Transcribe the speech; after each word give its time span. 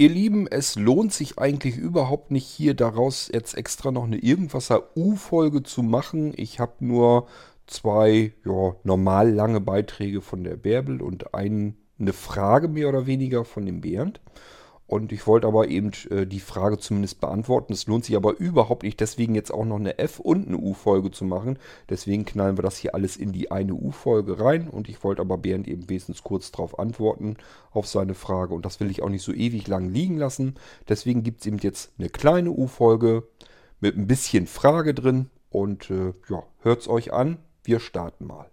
Ihr 0.00 0.10
Lieben, 0.10 0.46
es 0.46 0.76
lohnt 0.76 1.12
sich 1.12 1.40
eigentlich 1.40 1.76
überhaupt 1.76 2.30
nicht 2.30 2.46
hier 2.46 2.74
daraus 2.74 3.28
jetzt 3.34 3.54
extra 3.54 3.90
noch 3.90 4.04
eine 4.04 4.18
Irgendwasser-U-Folge 4.18 5.64
zu 5.64 5.82
machen. 5.82 6.32
Ich 6.36 6.60
habe 6.60 6.74
nur 6.86 7.26
zwei 7.66 8.32
ja, 8.46 8.76
normal 8.84 9.32
lange 9.32 9.60
Beiträge 9.60 10.20
von 10.20 10.44
der 10.44 10.54
Bärbel 10.54 11.02
und 11.02 11.34
eine 11.34 11.74
Frage 12.12 12.68
mehr 12.68 12.88
oder 12.88 13.06
weniger 13.06 13.44
von 13.44 13.66
dem 13.66 13.80
Bernd. 13.80 14.20
Und 14.88 15.12
ich 15.12 15.26
wollte 15.26 15.46
aber 15.46 15.68
eben 15.68 15.92
äh, 16.10 16.26
die 16.26 16.40
Frage 16.40 16.78
zumindest 16.78 17.20
beantworten. 17.20 17.74
Es 17.74 17.86
lohnt 17.86 18.06
sich 18.06 18.16
aber 18.16 18.38
überhaupt 18.38 18.84
nicht, 18.84 18.98
deswegen 18.98 19.34
jetzt 19.34 19.52
auch 19.52 19.66
noch 19.66 19.76
eine 19.76 19.98
F- 19.98 20.18
und 20.18 20.48
eine 20.48 20.56
U-Folge 20.56 21.10
zu 21.10 21.26
machen. 21.26 21.58
Deswegen 21.90 22.24
knallen 22.24 22.56
wir 22.56 22.62
das 22.62 22.78
hier 22.78 22.94
alles 22.94 23.18
in 23.18 23.30
die 23.30 23.50
eine 23.50 23.74
U-Folge 23.74 24.40
rein. 24.40 24.66
Und 24.66 24.88
ich 24.88 25.04
wollte 25.04 25.20
aber 25.20 25.36
Bernd 25.36 25.68
eben 25.68 25.90
wenigstens 25.90 26.24
kurz 26.24 26.50
darauf 26.50 26.78
antworten, 26.78 27.36
auf 27.70 27.86
seine 27.86 28.14
Frage. 28.14 28.54
Und 28.54 28.64
das 28.64 28.80
will 28.80 28.90
ich 28.90 29.02
auch 29.02 29.10
nicht 29.10 29.22
so 29.22 29.32
ewig 29.32 29.68
lang 29.68 29.90
liegen 29.90 30.16
lassen. 30.16 30.54
Deswegen 30.88 31.22
gibt 31.22 31.40
es 31.40 31.46
eben 31.46 31.58
jetzt 31.58 31.92
eine 31.98 32.08
kleine 32.08 32.50
U-Folge 32.50 33.24
mit 33.80 33.94
ein 33.94 34.06
bisschen 34.06 34.46
Frage 34.46 34.94
drin. 34.94 35.28
Und 35.50 35.90
äh, 35.90 36.14
ja, 36.30 36.44
es 36.64 36.88
euch 36.88 37.12
an. 37.12 37.36
Wir 37.62 37.78
starten 37.78 38.26
mal. 38.26 38.50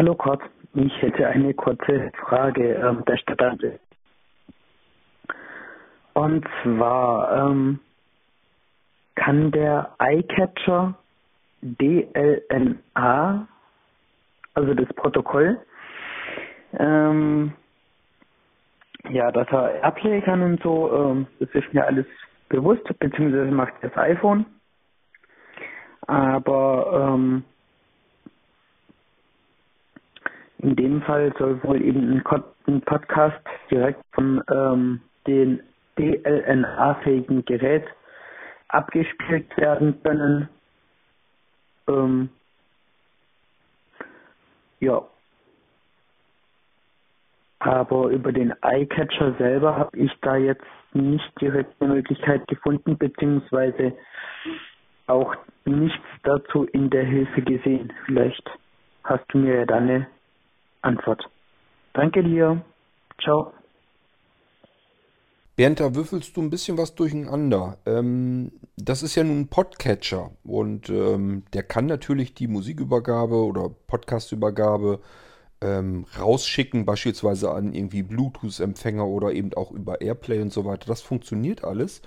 Hallo 0.00 0.14
Kurt, 0.14 0.40
ich 0.72 1.02
hätte 1.02 1.26
eine 1.26 1.52
kurze 1.52 2.10
Frage 2.22 2.72
ähm, 2.72 3.04
der 3.06 3.18
Stadt. 3.18 3.62
Und 6.14 6.46
zwar 6.62 7.50
ähm, 7.50 7.80
kann 9.14 9.50
der 9.50 9.94
Eyecatcher 9.98 10.94
DLNA, 11.60 13.46
also 14.54 14.72
das 14.72 14.88
Protokoll, 14.94 15.60
ähm, 16.78 17.52
ja, 19.10 19.30
dass 19.30 19.48
er 19.48 19.82
Airplay 19.82 20.22
kann 20.22 20.40
und 20.40 20.62
so, 20.62 20.90
ähm, 20.94 21.26
das 21.40 21.50
ist 21.50 21.74
mir 21.74 21.84
alles 21.84 22.06
bewusst, 22.48 22.84
beziehungsweise 23.00 23.50
macht 23.50 23.74
das 23.82 23.94
iPhone. 23.98 24.46
Aber 26.06 27.12
ähm, 27.12 27.44
in 30.62 30.76
dem 30.76 31.02
Fall 31.02 31.32
soll 31.38 31.62
wohl 31.62 31.80
eben 31.82 32.22
ein 32.66 32.80
Podcast 32.82 33.40
direkt 33.70 34.02
von 34.12 34.42
ähm, 34.50 35.00
den 35.26 35.62
DLNA-fähigen 35.98 37.44
Gerät 37.44 37.84
abgespielt 38.68 39.56
werden 39.56 40.02
können. 40.02 40.48
Ähm, 41.88 42.28
ja. 44.80 45.02
Aber 47.58 48.08
über 48.08 48.32
den 48.32 48.54
Eyecatcher 48.62 49.34
selber 49.38 49.76
habe 49.76 49.96
ich 49.98 50.12
da 50.22 50.36
jetzt 50.36 50.64
nicht 50.92 51.40
direkt 51.40 51.74
eine 51.80 51.94
Möglichkeit 51.94 52.46
gefunden, 52.48 52.96
beziehungsweise 52.96 53.92
auch 55.06 55.34
nichts 55.64 56.06
dazu 56.22 56.64
in 56.64 56.88
der 56.90 57.04
Hilfe 57.04 57.42
gesehen. 57.42 57.92
Vielleicht 58.06 58.48
hast 59.04 59.24
du 59.28 59.38
mir 59.38 59.56
ja 59.60 59.66
da 59.66 59.76
eine 59.76 60.06
Antwort. 60.82 61.28
Danke 61.92 62.22
dir. 62.22 62.62
Ciao. 63.22 63.52
Bernd, 65.56 65.78
da 65.78 65.94
würfelst 65.94 66.36
du 66.36 66.40
ein 66.40 66.48
bisschen 66.48 66.78
was 66.78 66.94
durcheinander. 66.94 67.76
Ähm, 67.84 68.52
das 68.76 69.02
ist 69.02 69.14
ja 69.14 69.24
nun 69.24 69.40
ein 69.40 69.48
Podcatcher 69.48 70.30
und 70.42 70.88
ähm, 70.88 71.42
der 71.52 71.62
kann 71.64 71.84
natürlich 71.84 72.32
die 72.32 72.48
Musikübergabe 72.48 73.34
oder 73.34 73.68
Podcastübergabe 73.68 75.00
ähm, 75.60 76.06
rausschicken, 76.18 76.86
beispielsweise 76.86 77.50
an 77.50 77.74
irgendwie 77.74 78.02
Bluetooth-Empfänger 78.02 79.06
oder 79.06 79.32
eben 79.32 79.52
auch 79.52 79.70
über 79.72 80.00
Airplay 80.00 80.40
und 80.40 80.52
so 80.52 80.64
weiter. 80.64 80.86
Das 80.86 81.02
funktioniert 81.02 81.62
alles. 81.62 82.00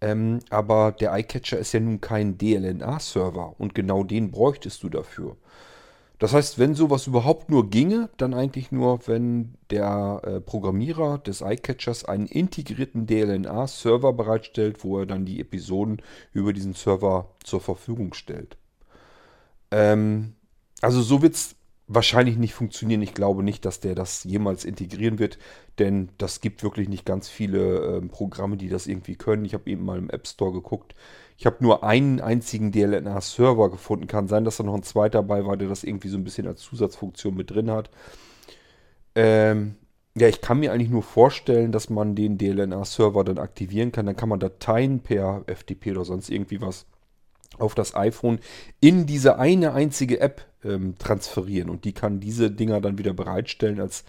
Ähm, 0.00 0.40
aber 0.50 0.92
der 0.92 1.16
iCatcher 1.18 1.58
ist 1.58 1.72
ja 1.72 1.80
nun 1.80 2.00
kein 2.00 2.38
DLNA-Server 2.38 3.54
und 3.58 3.74
genau 3.74 4.04
den 4.04 4.30
bräuchtest 4.30 4.82
du 4.82 4.88
dafür. 4.88 5.36
Das 6.22 6.32
heißt, 6.32 6.60
wenn 6.60 6.76
sowas 6.76 7.08
überhaupt 7.08 7.50
nur 7.50 7.68
ginge, 7.68 8.08
dann 8.16 8.32
eigentlich 8.32 8.70
nur, 8.70 9.08
wenn 9.08 9.54
der 9.70 10.20
äh, 10.22 10.40
Programmierer 10.40 11.18
des 11.18 11.40
iCatchers 11.40 12.04
einen 12.04 12.28
integrierten 12.28 13.08
DLNA-Server 13.08 14.12
bereitstellt, 14.12 14.84
wo 14.84 15.00
er 15.00 15.06
dann 15.06 15.24
die 15.24 15.40
Episoden 15.40 16.00
über 16.32 16.52
diesen 16.52 16.74
Server 16.74 17.34
zur 17.42 17.60
Verfügung 17.60 18.14
stellt. 18.14 18.56
Ähm, 19.72 20.34
also 20.80 21.02
so 21.02 21.22
wird 21.22 21.34
es 21.34 21.56
wahrscheinlich 21.94 22.36
nicht 22.36 22.54
funktionieren. 22.54 23.02
Ich 23.02 23.14
glaube 23.14 23.42
nicht, 23.42 23.64
dass 23.64 23.80
der 23.80 23.94
das 23.94 24.24
jemals 24.24 24.64
integrieren 24.64 25.18
wird, 25.18 25.38
denn 25.78 26.10
das 26.18 26.40
gibt 26.40 26.62
wirklich 26.62 26.88
nicht 26.88 27.04
ganz 27.04 27.28
viele 27.28 27.98
äh, 27.98 28.00
Programme, 28.02 28.56
die 28.56 28.68
das 28.68 28.86
irgendwie 28.86 29.16
können. 29.16 29.44
Ich 29.44 29.54
habe 29.54 29.70
eben 29.70 29.84
mal 29.84 29.98
im 29.98 30.10
App 30.10 30.26
Store 30.26 30.52
geguckt. 30.52 30.94
Ich 31.36 31.46
habe 31.46 31.56
nur 31.60 31.82
einen 31.82 32.20
einzigen 32.20 32.72
DLNA-Server 32.72 33.70
gefunden. 33.70 34.06
Kann 34.06 34.28
sein, 34.28 34.44
dass 34.44 34.58
da 34.58 34.64
noch 34.64 34.74
ein 34.74 34.82
zweiter 34.82 35.18
dabei 35.18 35.44
war, 35.44 35.56
der 35.56 35.68
das 35.68 35.84
irgendwie 35.84 36.08
so 36.08 36.16
ein 36.16 36.24
bisschen 36.24 36.46
als 36.46 36.60
Zusatzfunktion 36.62 37.34
mit 37.34 37.50
drin 37.50 37.70
hat. 37.70 37.90
Ähm, 39.14 39.76
ja, 40.14 40.28
ich 40.28 40.40
kann 40.40 40.60
mir 40.60 40.72
eigentlich 40.72 40.90
nur 40.90 41.02
vorstellen, 41.02 41.72
dass 41.72 41.90
man 41.90 42.14
den 42.14 42.38
DLNA-Server 42.38 43.24
dann 43.24 43.38
aktivieren 43.38 43.92
kann. 43.92 44.06
Dann 44.06 44.16
kann 44.16 44.28
man 44.28 44.40
Dateien 44.40 45.00
per 45.00 45.42
FTP 45.46 45.92
oder 45.92 46.04
sonst 46.04 46.28
irgendwie 46.28 46.60
was 46.60 46.86
auf 47.58 47.74
das 47.74 47.94
iPhone 47.94 48.38
in 48.80 49.06
diese 49.06 49.38
eine 49.38 49.72
einzige 49.72 50.20
App 50.20 50.46
ähm, 50.64 50.96
transferieren. 50.98 51.70
Und 51.70 51.84
die 51.84 51.92
kann 51.92 52.20
diese 52.20 52.50
Dinger 52.50 52.80
dann 52.80 52.98
wieder 52.98 53.14
bereitstellen 53.14 53.80
als 53.80 54.04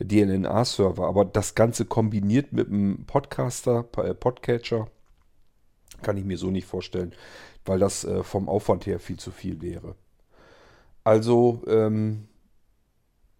DLNA-Server. 0.00 1.06
Aber 1.06 1.24
das 1.24 1.54
Ganze 1.54 1.84
kombiniert 1.84 2.52
mit 2.52 2.68
einem 2.68 3.04
Podcaster, 3.06 3.86
äh, 3.98 4.14
Podcatcher, 4.14 4.88
kann 6.02 6.16
ich 6.16 6.24
mir 6.24 6.38
so 6.38 6.50
nicht 6.50 6.66
vorstellen, 6.66 7.12
weil 7.64 7.78
das 7.78 8.04
äh, 8.04 8.22
vom 8.22 8.48
Aufwand 8.48 8.86
her 8.86 8.98
viel 8.98 9.18
zu 9.18 9.30
viel 9.30 9.62
wäre. 9.62 9.94
Also, 11.02 11.62
ähm, 11.66 12.28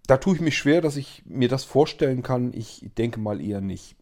da 0.06 0.18
tue 0.18 0.34
ich 0.34 0.40
mich 0.40 0.56
schwer, 0.58 0.82
dass 0.82 0.96
ich 0.96 1.22
mir 1.24 1.48
das 1.48 1.64
vorstellen 1.64 2.22
kann. 2.22 2.52
Ich 2.52 2.90
denke 2.98 3.18
mal 3.20 3.40
eher 3.40 3.60
nicht. 3.60 3.96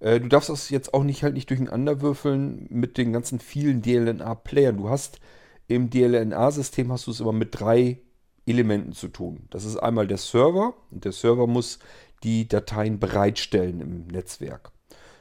Äh, 0.00 0.20
du 0.20 0.28
darfst 0.28 0.50
das 0.50 0.70
jetzt 0.70 0.94
auch 0.94 1.04
nicht 1.04 1.22
halt 1.22 1.34
nicht 1.34 1.50
durcheinander 1.50 2.00
würfeln 2.00 2.66
mit 2.70 2.98
den 2.98 3.12
ganzen 3.12 3.38
vielen 3.38 3.82
DLNA-Playern. 3.82 4.76
Du 4.76 4.88
hast 4.88 5.20
im 5.68 5.90
DLNA-System 5.90 6.90
hast 6.90 7.06
du 7.06 7.10
es 7.10 7.20
immer 7.20 7.32
mit 7.32 7.58
drei 7.58 7.98
Elementen 8.46 8.92
zu 8.92 9.08
tun. 9.08 9.46
Das 9.50 9.64
ist 9.64 9.76
einmal 9.76 10.06
der 10.06 10.16
Server 10.16 10.74
und 10.90 11.04
der 11.04 11.12
Server 11.12 11.46
muss 11.46 11.78
die 12.24 12.48
Dateien 12.48 12.98
bereitstellen 12.98 13.80
im 13.80 14.06
Netzwerk. 14.06 14.72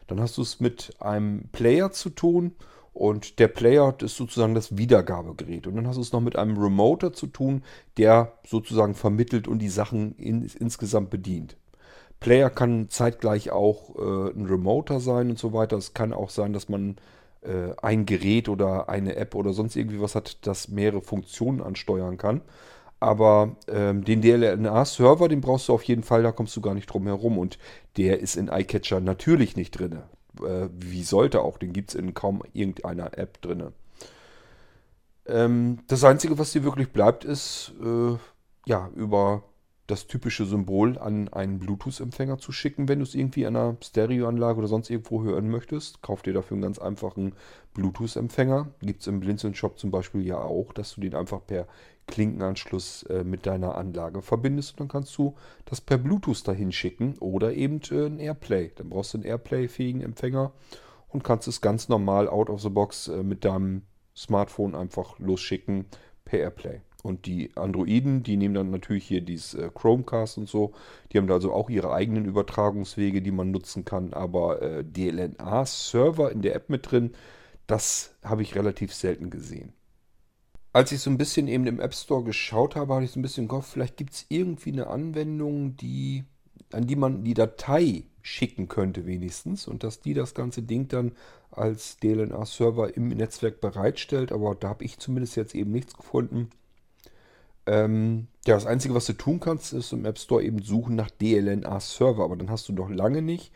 Dann 0.07 0.21
hast 0.21 0.37
du 0.37 0.41
es 0.41 0.59
mit 0.59 0.95
einem 0.99 1.49
Player 1.51 1.91
zu 1.91 2.09
tun 2.09 2.55
und 2.93 3.39
der 3.39 3.49
Player 3.49 3.93
ist 4.01 4.15
sozusagen 4.15 4.55
das 4.55 4.77
Wiedergabegerät. 4.77 5.67
Und 5.67 5.75
dann 5.75 5.87
hast 5.87 5.97
du 5.97 6.01
es 6.01 6.13
noch 6.13 6.21
mit 6.21 6.37
einem 6.37 6.57
Remoter 6.57 7.13
zu 7.13 7.27
tun, 7.27 7.63
der 7.97 8.33
sozusagen 8.47 8.95
vermittelt 8.95 9.47
und 9.47 9.59
die 9.59 9.69
Sachen 9.69 10.15
in, 10.15 10.49
insgesamt 10.59 11.09
bedient. 11.09 11.57
Player 12.19 12.49
kann 12.49 12.89
zeitgleich 12.89 13.51
auch 13.51 13.95
äh, 13.97 14.31
ein 14.31 14.47
Remoter 14.47 14.99
sein 14.99 15.29
und 15.29 15.37
so 15.37 15.53
weiter. 15.53 15.77
Es 15.77 15.93
kann 15.93 16.13
auch 16.13 16.31
sein, 16.31 16.53
dass 16.53 16.69
man 16.69 16.95
äh, 17.47 17.73
ein 17.81 18.05
Gerät 18.05 18.49
oder 18.49 18.89
eine 18.89 19.15
App 19.15 19.35
oder 19.35 19.53
sonst 19.53 19.75
irgendwie 19.75 20.01
was 20.01 20.15
hat, 20.15 20.45
das 20.45 20.67
mehrere 20.67 21.01
Funktionen 21.01 21.61
ansteuern 21.61 22.17
kann. 22.17 22.41
Aber 22.99 23.55
ähm, 23.67 24.03
den 24.03 24.21
DLNA-Server, 24.21 25.27
den 25.27 25.41
brauchst 25.41 25.67
du 25.67 25.73
auf 25.73 25.83
jeden 25.83 26.03
Fall, 26.03 26.23
da 26.23 26.31
kommst 26.31 26.55
du 26.55 26.61
gar 26.61 26.73
nicht 26.73 26.87
drum 26.87 27.05
herum. 27.05 27.37
Und 27.37 27.59
der 27.95 28.19
ist 28.19 28.35
in 28.35 28.47
iCatcher 28.47 28.99
natürlich 28.99 29.55
nicht 29.55 29.71
drin. 29.71 30.01
Äh, 30.44 30.69
wie 30.73 31.03
sollte 31.03 31.41
auch, 31.41 31.57
den 31.57 31.73
gibt 31.73 31.89
es 31.89 31.95
in 31.95 32.13
kaum 32.13 32.41
irgendeiner 32.53 33.17
App 33.17 33.41
drin. 33.41 33.71
Ähm, 35.27 35.79
das 35.88 36.03
Einzige, 36.03 36.39
was 36.39 36.51
dir 36.51 36.63
wirklich 36.63 36.91
bleibt, 36.91 37.23
ist, 37.23 37.73
äh, 37.83 38.17
ja, 38.65 38.89
über 38.95 39.43
das 39.88 40.07
typische 40.07 40.45
Symbol 40.45 40.98
an 40.98 41.30
einen 41.30 41.60
Bluetooth-Empfänger 41.60 42.38
zu 42.39 42.51
schicken, 42.51 42.89
wenn 42.89 43.00
du 43.00 43.04
es 43.04 43.16
irgendwie 43.16 43.45
an 43.45 43.56
einer 43.56 43.78
Stereoanlage 43.81 44.60
oder 44.60 44.68
sonst 44.68 44.89
irgendwo 44.89 45.24
hören 45.24 45.50
möchtest. 45.50 46.01
Kauf 46.01 46.22
dir 46.22 46.34
dafür 46.34 46.56
einen 46.56 46.63
ganz 46.63 46.78
einfachen 46.78 47.34
Bluetooth-Empfänger. 47.74 48.68
Gibt 48.81 49.01
es 49.01 49.07
im 49.07 49.22
Blinzeln-Shop 49.22 49.80
zum 49.80 49.89
Beispiel 49.89 50.25
ja 50.25 50.39
auch, 50.39 50.74
dass 50.74 50.95
du 50.95 51.01
den 51.01 51.16
einfach 51.16 51.45
per 51.48 51.68
Klinkenanschluss 52.07 53.04
äh, 53.04 53.24
mit 53.24 53.45
deiner 53.45 53.75
Anlage 53.75 54.22
verbindest 54.22 54.72
und 54.72 54.80
dann 54.81 54.88
kannst 54.88 55.18
du 55.18 55.36
das 55.66 55.81
per 55.81 55.98
Bluetooth 55.98 56.48
dahin 56.48 56.72
schicken 56.72 57.18
oder 57.19 57.54
eben 57.54 57.81
äh, 57.92 58.06
ein 58.06 58.19
Airplay. 58.19 58.72
Dann 58.75 58.89
brauchst 58.89 59.13
du 59.13 59.19
einen 59.19 59.25
Airplay-fähigen 59.25 60.01
Empfänger 60.01 60.51
und 61.10 61.24
kannst 61.24 61.48
es 61.48 61.62
ganz 61.62 61.89
normal 61.89 62.28
out 62.28 62.50
of 62.50 62.62
the 62.62 62.69
box 62.69 63.07
äh, 63.07 63.24
mit 63.24 63.45
deinem 63.45 63.84
Smartphone 64.16 64.75
einfach 64.75 65.19
losschicken 65.19 65.86
per 66.25 66.39
Airplay. 66.39 66.81
Und 67.07 67.25
die 67.25 67.56
Androiden, 67.56 68.21
die 68.21 68.36
nehmen 68.36 68.54
dann 68.54 68.69
natürlich 68.69 69.06
hier 69.07 69.21
dieses 69.21 69.54
äh, 69.54 69.69
Chromecast 69.74 70.38
und 70.38 70.50
so. 70.50 70.74
Die 71.12 71.18
haben 71.18 71.27
da 71.27 71.36
also 71.36 71.54
auch 71.54 71.69
ihre 71.69 71.94
eigenen 71.94 72.25
Übertragungswege, 72.25 73.21
die 73.21 73.31
man 73.31 73.50
nutzen 73.50 73.86
kann. 73.86 74.13
Aber 74.13 74.62
äh, 74.62 74.83
DLNA-Server 74.83 76.30
in 76.33 76.42
der 76.42 76.54
App 76.56 76.69
mit 76.69 76.92
drin, 76.92 77.13
das 77.65 78.13
habe 78.24 78.42
ich 78.42 78.56
relativ 78.56 78.94
selten 78.94 79.30
gesehen. 79.30 79.71
Als 80.74 80.92
ich 80.92 81.00
so 81.00 81.09
ein 81.09 81.18
bisschen 81.18 81.48
eben 81.48 81.65
im 81.65 81.80
App 81.80 81.95
Store 81.95 82.25
geschaut 82.25 82.75
habe, 82.75 82.94
hatte 82.94 83.06
ich 83.06 83.12
so 83.12 83.19
ein 83.19 83.24
bisschen 83.24 83.48
gehofft, 83.48 83.71
vielleicht 83.71 83.95
gibt 83.95 84.12
es 84.12 84.25
irgendwie 84.27 84.74
eine 84.74 84.88
Anwendung, 84.88 85.77
die, 85.77 86.25
an 86.74 86.88
die 86.88 86.98
man 86.98 87.24
die 87.24 87.33
Datei 87.36 88.03
schicken 88.21 88.68
könnte 88.68 89.06
wenigstens 89.06 89.65
und 89.65 89.83
dass 89.86 90.01
die 90.01 90.13
das 90.13 90.33
ganze 90.33 90.62
Ding 90.62 90.89
dann 90.89 91.13
als 91.51 92.00
DLNA-Server 92.00 92.98
im 92.98 93.07
Netzwerk 93.07 93.62
bereitstellt. 93.62 94.33
Aber 94.33 94.56
da 94.56 94.68
habe 94.68 94.83
ich 94.83 95.00
zumindest 95.00 95.38
jetzt 95.38 95.56
eben 95.56 95.71
nichts 95.71 95.95
gefunden. 95.95 96.50
Ähm, 97.67 98.27
ja, 98.47 98.55
das 98.55 98.65
Einzige, 98.65 98.95
was 98.95 99.05
du 99.05 99.13
tun 99.13 99.39
kannst, 99.39 99.73
ist 99.73 99.93
im 99.93 100.05
App 100.05 100.17
Store 100.17 100.43
eben 100.43 100.63
suchen 100.63 100.95
nach 100.95 101.11
DLNA-Server. 101.11 102.23
Aber 102.23 102.35
dann 102.35 102.49
hast 102.49 102.69
du 102.69 102.73
noch 102.73 102.89
lange 102.89 103.21
nicht 103.21 103.51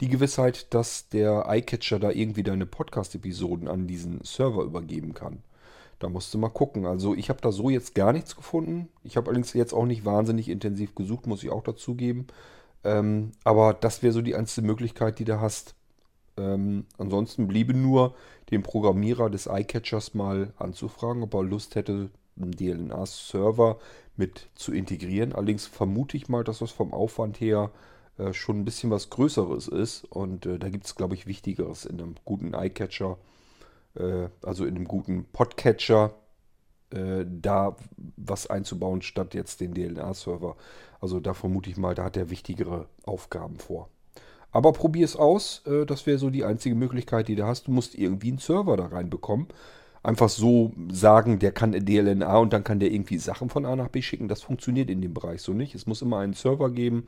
die 0.00 0.08
Gewissheit, 0.08 0.72
dass 0.74 1.08
der 1.08 1.46
iCatcher 1.48 1.98
da 1.98 2.10
irgendwie 2.10 2.42
deine 2.42 2.66
Podcast-Episoden 2.66 3.68
an 3.68 3.86
diesen 3.86 4.22
Server 4.22 4.62
übergeben 4.62 5.14
kann. 5.14 5.42
Da 5.98 6.08
musst 6.08 6.32
du 6.34 6.38
mal 6.38 6.50
gucken. 6.50 6.84
Also 6.86 7.14
ich 7.14 7.30
habe 7.30 7.40
da 7.40 7.50
so 7.50 7.70
jetzt 7.70 7.94
gar 7.94 8.12
nichts 8.12 8.36
gefunden. 8.36 8.88
Ich 9.02 9.16
habe 9.16 9.28
allerdings 9.28 9.54
jetzt 9.54 9.72
auch 9.72 9.86
nicht 9.86 10.04
wahnsinnig 10.04 10.48
intensiv 10.48 10.94
gesucht, 10.94 11.26
muss 11.26 11.42
ich 11.42 11.50
auch 11.50 11.62
dazugeben. 11.62 12.26
Ähm, 12.84 13.32
aber 13.44 13.72
das 13.74 14.02
wäre 14.02 14.12
so 14.12 14.20
die 14.20 14.34
einzige 14.36 14.66
Möglichkeit, 14.66 15.18
die 15.18 15.24
du 15.24 15.40
hast. 15.40 15.74
Ähm, 16.36 16.84
ansonsten 16.98 17.48
bliebe 17.48 17.72
nur 17.72 18.14
den 18.50 18.62
Programmierer 18.62 19.30
des 19.30 19.48
iCatchers 19.50 20.12
mal 20.12 20.52
anzufragen, 20.58 21.22
ob 21.22 21.34
er 21.34 21.42
Lust 21.42 21.74
hätte, 21.74 22.10
DLNA-Server 22.36 23.78
mit 24.16 24.48
zu 24.54 24.72
integrieren. 24.72 25.32
Allerdings 25.32 25.66
vermute 25.66 26.16
ich 26.16 26.28
mal, 26.28 26.44
dass 26.44 26.60
das 26.60 26.70
vom 26.70 26.92
Aufwand 26.92 27.40
her 27.40 27.70
äh, 28.18 28.32
schon 28.32 28.60
ein 28.60 28.64
bisschen 28.64 28.90
was 28.90 29.10
Größeres 29.10 29.68
ist. 29.68 30.04
Und 30.04 30.46
äh, 30.46 30.58
da 30.58 30.68
gibt 30.68 30.86
es, 30.86 30.94
glaube 30.94 31.14
ich, 31.14 31.26
Wichtigeres 31.26 31.84
in 31.84 32.00
einem 32.00 32.14
guten 32.24 32.54
iCatcher, 32.54 33.18
äh, 33.94 34.28
also 34.42 34.64
in 34.64 34.76
einem 34.76 34.88
guten 34.88 35.24
Podcatcher, 35.32 36.14
äh, 36.90 37.24
da 37.26 37.76
was 38.16 38.46
einzubauen, 38.48 39.02
statt 39.02 39.34
jetzt 39.34 39.60
den 39.60 39.74
DLNA-Server. 39.74 40.56
Also 41.00 41.20
da 41.20 41.34
vermute 41.34 41.70
ich 41.70 41.76
mal, 41.76 41.94
da 41.94 42.04
hat 42.04 42.16
er 42.16 42.30
wichtigere 42.30 42.88
Aufgaben 43.04 43.58
vor. 43.58 43.88
Aber 44.50 44.72
probier 44.72 45.04
es 45.04 45.16
aus. 45.16 45.62
Äh, 45.66 45.84
das 45.84 46.06
wäre 46.06 46.18
so 46.18 46.30
die 46.30 46.44
einzige 46.44 46.74
Möglichkeit, 46.74 47.28
die 47.28 47.36
du 47.36 47.44
hast. 47.44 47.66
Du 47.66 47.72
musst 47.72 47.94
irgendwie 47.94 48.28
einen 48.28 48.38
Server 48.38 48.76
da 48.76 48.86
reinbekommen. 48.86 49.48
Einfach 50.06 50.28
so 50.28 50.72
sagen, 50.92 51.40
der 51.40 51.50
kann 51.50 51.72
DLNA 51.72 52.36
und 52.36 52.52
dann 52.52 52.62
kann 52.62 52.78
der 52.78 52.92
irgendwie 52.92 53.18
Sachen 53.18 53.50
von 53.50 53.66
A 53.66 53.74
nach 53.74 53.88
B 53.88 54.02
schicken. 54.02 54.28
Das 54.28 54.40
funktioniert 54.40 54.88
in 54.88 55.02
dem 55.02 55.12
Bereich 55.12 55.42
so 55.42 55.52
nicht. 55.52 55.74
Es 55.74 55.86
muss 55.86 56.00
immer 56.00 56.18
einen 56.18 56.34
Server 56.34 56.70
geben 56.70 57.06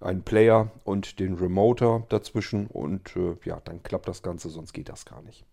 einen 0.00 0.22
Player 0.22 0.70
und 0.84 1.20
den 1.20 1.34
Remoter 1.34 2.04
dazwischen 2.08 2.66
und 2.66 3.14
äh, 3.16 3.36
ja, 3.44 3.60
dann 3.64 3.82
klappt 3.82 4.08
das 4.08 4.22
Ganze, 4.22 4.48
sonst 4.48 4.72
geht 4.72 4.88
das 4.88 5.04
gar 5.04 5.20
nicht. 5.22 5.44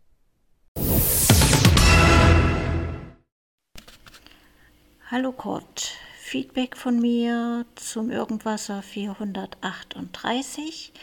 Hallo 5.11 5.31
Kurt, 5.31 5.93
Feedback 6.19 6.77
von 6.77 6.99
mir 6.99 7.65
zum 7.75 8.09
Irgendwasser 8.09 8.81
438 8.81 10.93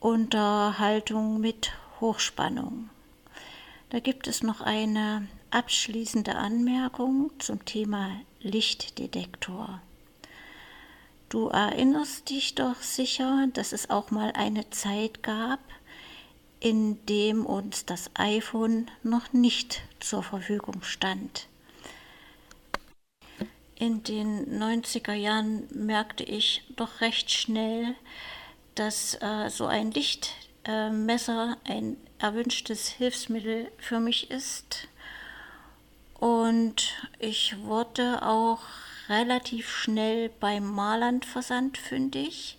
Unterhaltung 0.00 1.40
mit 1.40 1.72
Hochspannung. 2.00 2.90
Da 3.94 4.00
gibt 4.00 4.26
es 4.26 4.42
noch 4.42 4.60
eine 4.60 5.28
abschließende 5.52 6.34
Anmerkung 6.34 7.30
zum 7.38 7.64
Thema 7.64 8.10
Lichtdetektor. 8.40 9.80
Du 11.28 11.46
erinnerst 11.46 12.28
dich 12.28 12.56
doch 12.56 12.82
sicher, 12.82 13.46
dass 13.52 13.72
es 13.72 13.90
auch 13.90 14.10
mal 14.10 14.32
eine 14.32 14.68
Zeit 14.70 15.22
gab, 15.22 15.60
in 16.58 17.06
dem 17.06 17.46
uns 17.46 17.86
das 17.86 18.10
iPhone 18.14 18.90
noch 19.04 19.32
nicht 19.32 19.82
zur 20.00 20.24
Verfügung 20.24 20.82
stand. 20.82 21.46
In 23.76 24.02
den 24.02 24.60
90er 24.60 25.14
Jahren 25.14 25.68
merkte 25.72 26.24
ich 26.24 26.64
doch 26.74 27.00
recht 27.00 27.30
schnell, 27.30 27.94
dass 28.74 29.16
äh, 29.22 29.50
so 29.50 29.66
ein 29.66 29.92
Lichtmesser 29.92 30.43
äh, 30.64 30.90
ein 31.64 31.96
erwünschtes 32.18 32.88
Hilfsmittel 32.88 33.70
für 33.78 34.00
mich 34.00 34.30
ist. 34.30 34.88
Und 36.18 36.94
ich 37.18 37.56
wurde 37.62 38.22
auch 38.22 38.60
relativ 39.08 39.70
schnell 39.70 40.30
beim 40.40 40.64
Marland-Versand 40.64 41.76
fündig. 41.78 42.58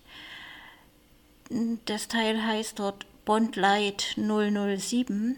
Das 1.84 2.08
Teil 2.08 2.44
heißt 2.44 2.78
dort 2.78 3.06
Bond 3.24 3.56
Light 3.56 4.14
007, 4.16 5.36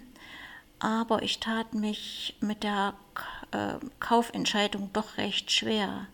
aber 0.79 1.23
ich 1.23 1.41
tat 1.41 1.75
mich 1.75 2.37
mit 2.41 2.63
der 2.63 2.95
äh, 3.51 3.75
Kaufentscheidung 3.99 4.91
doch 4.93 5.17
recht 5.17 5.51
schwer. 5.51 6.07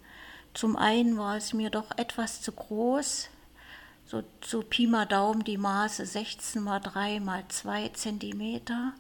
Zum 0.53 0.77
einen 0.77 1.19
war 1.19 1.37
es 1.37 1.53
mir 1.53 1.71
doch 1.71 1.91
etwas 1.97 2.43
zu 2.43 2.53
groß, 2.53 3.29
so 4.07 4.23
zu 4.41 4.63
Pi 4.63 4.87
mal 4.87 5.07
Daumen 5.07 5.45
die 5.45 5.59
Maße 5.59 6.05
16 6.05 6.63
mal 6.63 6.81
3 6.81 7.21
mal 7.21 7.45
2 7.49 7.89
Zentimeter. 7.91 8.93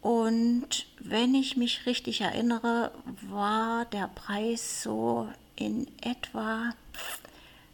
Und 0.00 0.86
wenn 0.98 1.34
ich 1.34 1.56
mich 1.56 1.86
richtig 1.86 2.20
erinnere, 2.20 2.92
war 3.22 3.86
der 3.86 4.08
Preis 4.08 4.82
so 4.82 5.28
in 5.56 5.86
etwa 6.02 6.74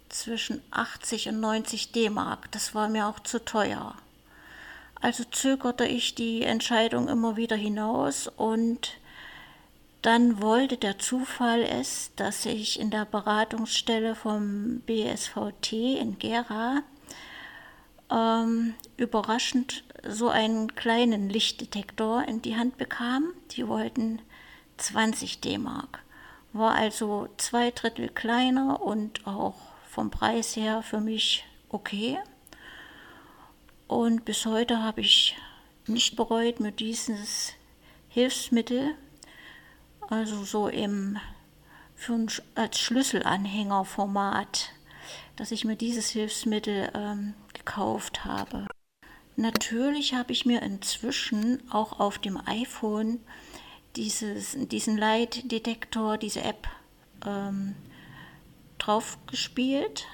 zwischen 0.08 0.62
80 0.70 1.28
und 1.30 1.40
90 1.40 1.92
D-Mark. 1.92 2.50
Das 2.52 2.74
war 2.74 2.88
mir 2.88 3.06
auch 3.06 3.20
zu 3.20 3.44
teuer. 3.44 3.96
Also 5.00 5.24
zögerte 5.24 5.86
ich 5.86 6.14
die 6.14 6.42
Entscheidung 6.42 7.08
immer 7.08 7.36
wieder 7.36 7.56
hinaus 7.56 8.28
und 8.28 8.99
dann 10.02 10.40
wollte 10.40 10.76
der 10.76 10.98
Zufall 10.98 11.62
es, 11.62 12.12
dass 12.16 12.46
ich 12.46 12.80
in 12.80 12.90
der 12.90 13.04
Beratungsstelle 13.04 14.14
vom 14.14 14.80
BSVT 14.86 15.72
in 15.72 16.18
Gera 16.18 16.82
ähm, 18.10 18.74
überraschend 18.96 19.84
so 20.06 20.28
einen 20.28 20.74
kleinen 20.74 21.28
Lichtdetektor 21.28 22.24
in 22.24 22.40
die 22.40 22.56
Hand 22.56 22.78
bekam. 22.78 23.32
Die 23.52 23.68
wollten 23.68 24.20
20 24.78 25.40
D-Mark. 25.40 26.02
War 26.52 26.74
also 26.74 27.28
zwei 27.36 27.70
Drittel 27.70 28.08
kleiner 28.08 28.82
und 28.82 29.26
auch 29.26 29.54
vom 29.88 30.10
Preis 30.10 30.56
her 30.56 30.82
für 30.82 31.00
mich 31.00 31.44
okay. 31.68 32.18
Und 33.86 34.24
bis 34.24 34.46
heute 34.46 34.82
habe 34.82 35.02
ich 35.02 35.36
nicht 35.86 36.16
bereut, 36.16 36.60
mir 36.60 36.72
dieses 36.72 37.52
Hilfsmittel, 38.08 38.94
also 40.10 40.44
so 40.44 40.68
im 40.68 41.18
ein, 42.08 42.28
als 42.54 42.78
Schlüsselanhängerformat, 42.78 44.72
dass 45.36 45.50
ich 45.50 45.64
mir 45.64 45.76
dieses 45.76 46.10
Hilfsmittel 46.10 46.90
ähm, 46.94 47.34
gekauft 47.54 48.24
habe. 48.24 48.66
Natürlich 49.36 50.14
habe 50.14 50.32
ich 50.32 50.44
mir 50.44 50.62
inzwischen 50.62 51.62
auch 51.70 51.98
auf 52.00 52.18
dem 52.18 52.38
iPhone 52.46 53.20
dieses, 53.96 54.56
diesen 54.58 54.98
Light-Detektor, 54.98 56.18
diese 56.18 56.42
App 56.42 56.68
ähm, 57.24 57.74
drauf 58.78 59.18
gespielt 59.26 60.06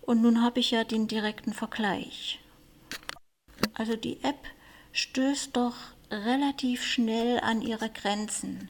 und 0.00 0.22
nun 0.22 0.42
habe 0.42 0.60
ich 0.60 0.70
ja 0.70 0.84
den 0.84 1.08
direkten 1.08 1.52
Vergleich. 1.52 2.40
Also 3.74 3.96
die 3.96 4.22
App 4.22 4.38
stößt 4.92 5.56
doch 5.56 5.76
relativ 6.10 6.84
schnell 6.84 7.40
an 7.40 7.62
ihre 7.62 7.88
Grenzen. 7.88 8.68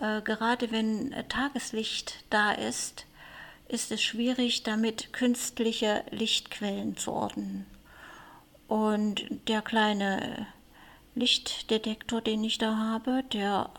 Äh, 0.00 0.22
gerade 0.22 0.70
wenn 0.70 1.12
äh, 1.12 1.24
Tageslicht 1.24 2.24
da 2.30 2.52
ist, 2.52 3.06
ist 3.68 3.92
es 3.92 4.02
schwierig, 4.02 4.62
damit 4.62 5.12
künstliche 5.12 6.04
Lichtquellen 6.10 6.96
zu 6.96 7.12
ordnen. 7.12 7.66
Und 8.68 9.26
der 9.48 9.62
kleine 9.62 10.46
Lichtdetektor, 11.14 12.20
den 12.20 12.42
ich 12.44 12.58
da 12.58 12.76
habe, 12.76 13.22
der 13.32 13.70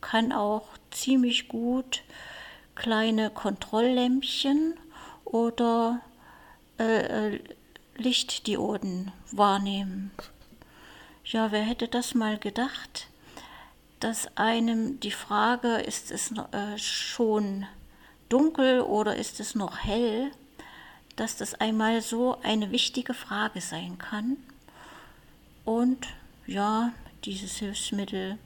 kann 0.00 0.32
auch 0.32 0.68
ziemlich 0.90 1.48
gut 1.48 2.02
kleine 2.74 3.30
Kontrolllämpchen 3.30 4.74
oder 5.24 6.00
äh, 6.78 7.34
äh, 7.34 7.40
Lichtdioden 7.96 9.12
wahrnehmen. 9.30 10.10
Ja, 11.24 11.52
wer 11.52 11.62
hätte 11.62 11.86
das 11.86 12.14
mal 12.14 12.38
gedacht, 12.38 13.06
dass 14.02 14.36
einem 14.36 14.98
die 14.98 15.12
Frage, 15.12 15.76
ist 15.76 16.10
es 16.10 16.32
äh, 16.32 16.76
schon 16.76 17.66
dunkel 18.28 18.80
oder 18.80 19.14
ist 19.16 19.38
es 19.38 19.54
noch 19.54 19.78
hell, 19.84 20.32
dass 21.14 21.36
das 21.36 21.54
einmal 21.54 22.02
so 22.02 22.40
eine 22.42 22.72
wichtige 22.72 23.14
Frage 23.14 23.60
sein 23.60 23.98
kann. 23.98 24.36
Und 25.64 26.08
ja, 26.46 26.92
dieses 27.24 27.58
Hilfsmittel 27.58 28.38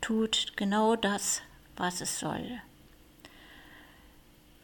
tut 0.00 0.56
genau 0.56 0.96
das, 0.96 1.42
was 1.76 2.00
es 2.00 2.18
soll. 2.18 2.60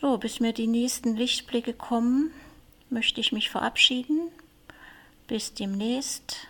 So, 0.01 0.19
bis 0.19 0.41
mir 0.41 0.53
die 0.53 0.67
nächsten 0.67 1.15
Lichtblicke 1.15 1.73
kommen, 1.73 2.33
möchte 2.91 3.21
ich 3.21 3.31
mich 3.31 3.49
verabschieden. 3.49 4.31
Bis 5.29 5.55
demnächst. 5.55 6.49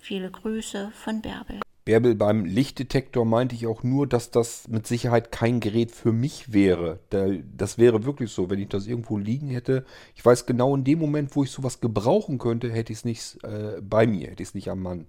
Viele 0.00 0.30
Grüße 0.30 0.92
von 0.92 1.20
Bärbel. 1.20 1.65
Bärbel, 1.86 2.16
beim 2.16 2.44
Lichtdetektor 2.44 3.24
meinte 3.24 3.54
ich 3.54 3.68
auch 3.68 3.84
nur, 3.84 4.08
dass 4.08 4.32
das 4.32 4.66
mit 4.66 4.88
Sicherheit 4.88 5.30
kein 5.30 5.60
Gerät 5.60 5.92
für 5.92 6.10
mich 6.10 6.52
wäre. 6.52 6.98
Das 7.56 7.78
wäre 7.78 8.04
wirklich 8.04 8.32
so, 8.32 8.50
wenn 8.50 8.58
ich 8.58 8.68
das 8.68 8.88
irgendwo 8.88 9.16
liegen 9.16 9.48
hätte. 9.48 9.86
Ich 10.16 10.24
weiß 10.24 10.46
genau, 10.46 10.74
in 10.74 10.82
dem 10.82 10.98
Moment, 10.98 11.36
wo 11.36 11.44
ich 11.44 11.50
sowas 11.52 11.80
gebrauchen 11.80 12.38
könnte, 12.38 12.72
hätte 12.72 12.92
ich 12.92 12.98
es 12.98 13.04
nicht 13.04 13.38
äh, 13.44 13.80
bei 13.80 14.08
mir, 14.08 14.30
hätte 14.30 14.42
ich 14.42 14.48
es 14.48 14.54
nicht 14.56 14.68
am 14.68 14.82
Mann. 14.82 15.06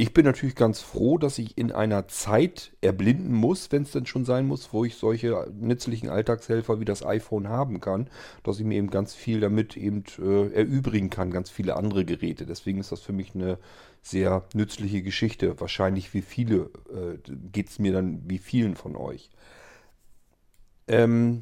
Ich 0.00 0.14
bin 0.14 0.24
natürlich 0.24 0.54
ganz 0.54 0.80
froh, 0.80 1.18
dass 1.18 1.40
ich 1.40 1.58
in 1.58 1.72
einer 1.72 2.06
Zeit 2.06 2.70
erblinden 2.80 3.34
muss, 3.34 3.72
wenn 3.72 3.82
es 3.82 3.90
denn 3.90 4.06
schon 4.06 4.24
sein 4.24 4.46
muss, 4.46 4.72
wo 4.72 4.84
ich 4.84 4.94
solche 4.94 5.52
nützlichen 5.58 6.08
Alltagshelfer 6.08 6.78
wie 6.78 6.84
das 6.84 7.04
iPhone 7.04 7.48
haben 7.48 7.80
kann, 7.80 8.08
dass 8.44 8.60
ich 8.60 8.64
mir 8.64 8.76
eben 8.76 8.90
ganz 8.90 9.16
viel 9.16 9.40
damit 9.40 9.76
eben 9.76 10.04
äh, 10.20 10.52
erübrigen 10.52 11.10
kann, 11.10 11.32
ganz 11.32 11.50
viele 11.50 11.74
andere 11.74 12.04
Geräte. 12.04 12.46
Deswegen 12.46 12.78
ist 12.78 12.92
das 12.92 13.00
für 13.00 13.12
mich 13.12 13.34
eine 13.34 13.58
sehr 14.00 14.44
nützliche 14.54 15.02
Geschichte. 15.02 15.58
Wahrscheinlich 15.58 16.14
wie 16.14 16.22
viele 16.22 16.70
äh, 16.94 17.18
geht 17.50 17.68
es 17.68 17.80
mir 17.80 17.92
dann 17.92 18.22
wie 18.30 18.38
vielen 18.38 18.76
von 18.76 18.94
euch. 18.94 19.30
Ähm, 20.86 21.40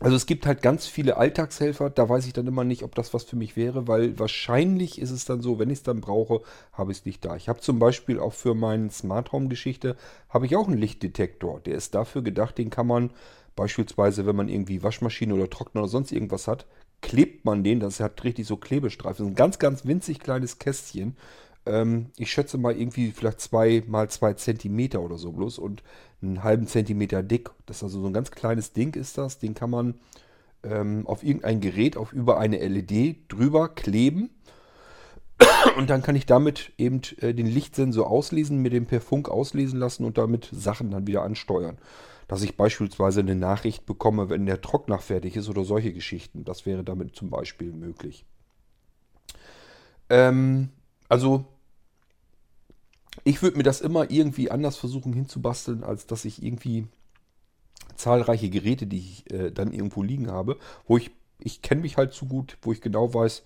also 0.00 0.16
es 0.16 0.26
gibt 0.26 0.44
halt 0.44 0.60
ganz 0.60 0.86
viele 0.86 1.16
Alltagshelfer, 1.16 1.88
da 1.88 2.08
weiß 2.08 2.26
ich 2.26 2.32
dann 2.32 2.46
immer 2.46 2.64
nicht, 2.64 2.82
ob 2.82 2.94
das 2.94 3.14
was 3.14 3.24
für 3.24 3.36
mich 3.36 3.56
wäre, 3.56 3.86
weil 3.86 4.18
wahrscheinlich 4.18 5.00
ist 5.00 5.10
es 5.10 5.24
dann 5.24 5.40
so, 5.40 5.58
wenn 5.58 5.70
ich 5.70 5.78
es 5.78 5.82
dann 5.84 6.00
brauche, 6.00 6.42
habe 6.72 6.92
ich 6.92 6.98
es 6.98 7.04
nicht 7.06 7.24
da. 7.24 7.36
Ich 7.36 7.48
habe 7.48 7.60
zum 7.60 7.78
Beispiel 7.78 8.18
auch 8.18 8.32
für 8.32 8.54
meine 8.54 8.90
Smart 8.90 9.32
Home 9.32 9.48
Geschichte, 9.48 9.96
habe 10.28 10.46
ich 10.46 10.56
auch 10.56 10.66
einen 10.68 10.78
Lichtdetektor. 10.78 11.60
Der 11.60 11.76
ist 11.76 11.94
dafür 11.94 12.22
gedacht, 12.22 12.58
den 12.58 12.70
kann 12.70 12.88
man 12.88 13.10
beispielsweise, 13.56 14.26
wenn 14.26 14.36
man 14.36 14.48
irgendwie 14.48 14.82
Waschmaschine 14.82 15.32
oder 15.32 15.48
Trockner 15.48 15.82
oder 15.82 15.88
sonst 15.88 16.10
irgendwas 16.10 16.48
hat, 16.48 16.66
klebt 17.00 17.44
man 17.44 17.62
den, 17.62 17.80
das 17.80 18.00
hat 18.00 18.24
richtig 18.24 18.46
so 18.46 18.56
Klebestreifen. 18.56 19.26
Das 19.26 19.26
ist 19.26 19.32
ein 19.32 19.36
ganz, 19.36 19.58
ganz 19.58 19.86
winzig 19.86 20.18
kleines 20.20 20.58
Kästchen. 20.58 21.16
Ähm, 21.66 22.10
ich 22.16 22.30
schätze 22.30 22.58
mal 22.58 22.76
irgendwie 22.76 23.10
vielleicht 23.10 23.40
zwei 23.40 23.82
mal 23.86 24.08
zwei 24.10 24.34
Zentimeter 24.34 25.00
oder 25.00 25.16
so 25.16 25.32
bloß 25.32 25.58
und 25.58 25.82
einen 26.22 26.42
halben 26.42 26.66
Zentimeter 26.66 27.22
dick. 27.22 27.50
Das 27.66 27.78
ist 27.78 27.84
also 27.84 28.00
so 28.00 28.06
ein 28.06 28.12
ganz 28.12 28.30
kleines 28.30 28.72
Ding 28.72 28.94
ist 28.94 29.18
das. 29.18 29.38
Den 29.38 29.54
kann 29.54 29.70
man 29.70 29.94
ähm, 30.62 31.06
auf 31.06 31.22
irgendein 31.22 31.60
Gerät, 31.60 31.96
auf 31.96 32.12
über 32.12 32.38
eine 32.38 32.58
LED 32.58 33.32
drüber 33.32 33.68
kleben. 33.68 34.30
Und 35.76 35.90
dann 35.90 36.02
kann 36.02 36.16
ich 36.16 36.26
damit 36.26 36.72
eben 36.78 37.00
äh, 37.20 37.34
den 37.34 37.46
Lichtsensor 37.46 38.10
auslesen, 38.10 38.62
mir 38.62 38.70
den 38.70 38.86
per 38.86 39.00
Funk 39.00 39.28
auslesen 39.28 39.78
lassen 39.78 40.04
und 40.04 40.18
damit 40.18 40.48
Sachen 40.52 40.90
dann 40.90 41.06
wieder 41.06 41.22
ansteuern. 41.22 41.78
Dass 42.28 42.42
ich 42.42 42.56
beispielsweise 42.56 43.20
eine 43.20 43.34
Nachricht 43.34 43.84
bekomme, 43.84 44.30
wenn 44.30 44.46
der 44.46 44.60
Trockner 44.60 44.98
fertig 44.98 45.36
ist 45.36 45.48
oder 45.48 45.64
solche 45.64 45.92
Geschichten. 45.92 46.44
Das 46.44 46.64
wäre 46.64 46.84
damit 46.84 47.16
zum 47.16 47.30
Beispiel 47.30 47.72
möglich. 47.72 48.24
Ähm, 50.08 50.70
also 51.08 51.46
ich 53.22 53.42
würde 53.42 53.56
mir 53.56 53.62
das 53.62 53.80
immer 53.80 54.10
irgendwie 54.10 54.50
anders 54.50 54.76
versuchen 54.76 55.12
hinzubasteln, 55.12 55.84
als 55.84 56.06
dass 56.06 56.24
ich 56.24 56.42
irgendwie 56.42 56.86
zahlreiche 57.96 58.50
Geräte, 58.50 58.86
die 58.86 58.98
ich 58.98 59.30
äh, 59.32 59.50
dann 59.50 59.72
irgendwo 59.72 60.02
liegen 60.02 60.30
habe, 60.30 60.58
wo 60.86 60.96
ich, 60.96 61.12
ich 61.38 61.62
kenne 61.62 61.82
mich 61.82 61.96
halt 61.96 62.12
zu 62.12 62.26
gut, 62.26 62.58
wo 62.62 62.72
ich 62.72 62.80
genau 62.80 63.14
weiß, 63.14 63.44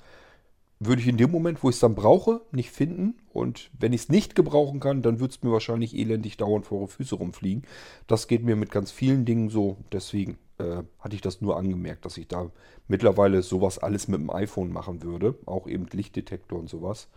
würde 0.81 1.03
ich 1.03 1.09
in 1.09 1.17
dem 1.17 1.31
Moment, 1.31 1.63
wo 1.63 1.71
ich 1.71 1.77
es 1.77 1.81
dann 1.81 1.95
brauche, 1.95 2.41
nicht 2.53 2.71
finden. 2.71 3.15
Und 3.33 3.71
wenn 3.79 3.93
ich 3.93 4.03
es 4.03 4.09
nicht 4.09 4.35
gebrauchen 4.35 4.81
kann, 4.81 5.03
dann 5.03 5.19
würde 5.19 5.35
es 5.35 5.43
mir 5.43 5.51
wahrscheinlich 5.51 5.97
elendig 5.97 6.37
dauernd 6.37 6.67
vor 6.67 6.79
eure 6.79 6.89
Füße 6.89 7.17
rumfliegen. 7.17 7.65
Das 8.07 8.29
geht 8.29 8.45
mir 8.45 8.55
mit 8.55 8.71
ganz 8.71 8.93
vielen 8.93 9.25
Dingen 9.25 9.49
so. 9.49 9.77
Deswegen 9.91 10.39
äh, 10.59 10.83
hatte 11.01 11.17
ich 11.17 11.21
das 11.21 11.41
nur 11.41 11.57
angemerkt, 11.57 12.05
dass 12.05 12.17
ich 12.17 12.29
da 12.29 12.51
mittlerweile 12.87 13.43
sowas 13.43 13.79
alles 13.79 14.07
mit 14.07 14.21
dem 14.21 14.31
iPhone 14.31 14.73
machen 14.73 15.03
würde. 15.03 15.35
Auch 15.47 15.67
eben 15.67 15.87
Lichtdetektor 15.91 16.59
und 16.59 16.69
sowas. 16.69 17.09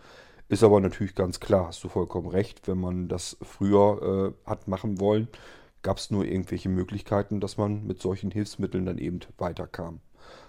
Ist 0.48 0.62
aber 0.62 0.80
natürlich 0.80 1.14
ganz 1.14 1.40
klar, 1.40 1.68
hast 1.68 1.82
du 1.82 1.88
vollkommen 1.88 2.28
recht, 2.28 2.68
wenn 2.68 2.78
man 2.78 3.08
das 3.08 3.36
früher 3.42 4.34
äh, 4.44 4.48
hat 4.48 4.68
machen 4.68 5.00
wollen, 5.00 5.28
gab 5.82 5.98
es 5.98 6.10
nur 6.10 6.24
irgendwelche 6.24 6.68
Möglichkeiten, 6.68 7.40
dass 7.40 7.56
man 7.56 7.86
mit 7.86 8.00
solchen 8.00 8.30
Hilfsmitteln 8.30 8.86
dann 8.86 8.98
eben 8.98 9.20
weiterkam. 9.38 10.00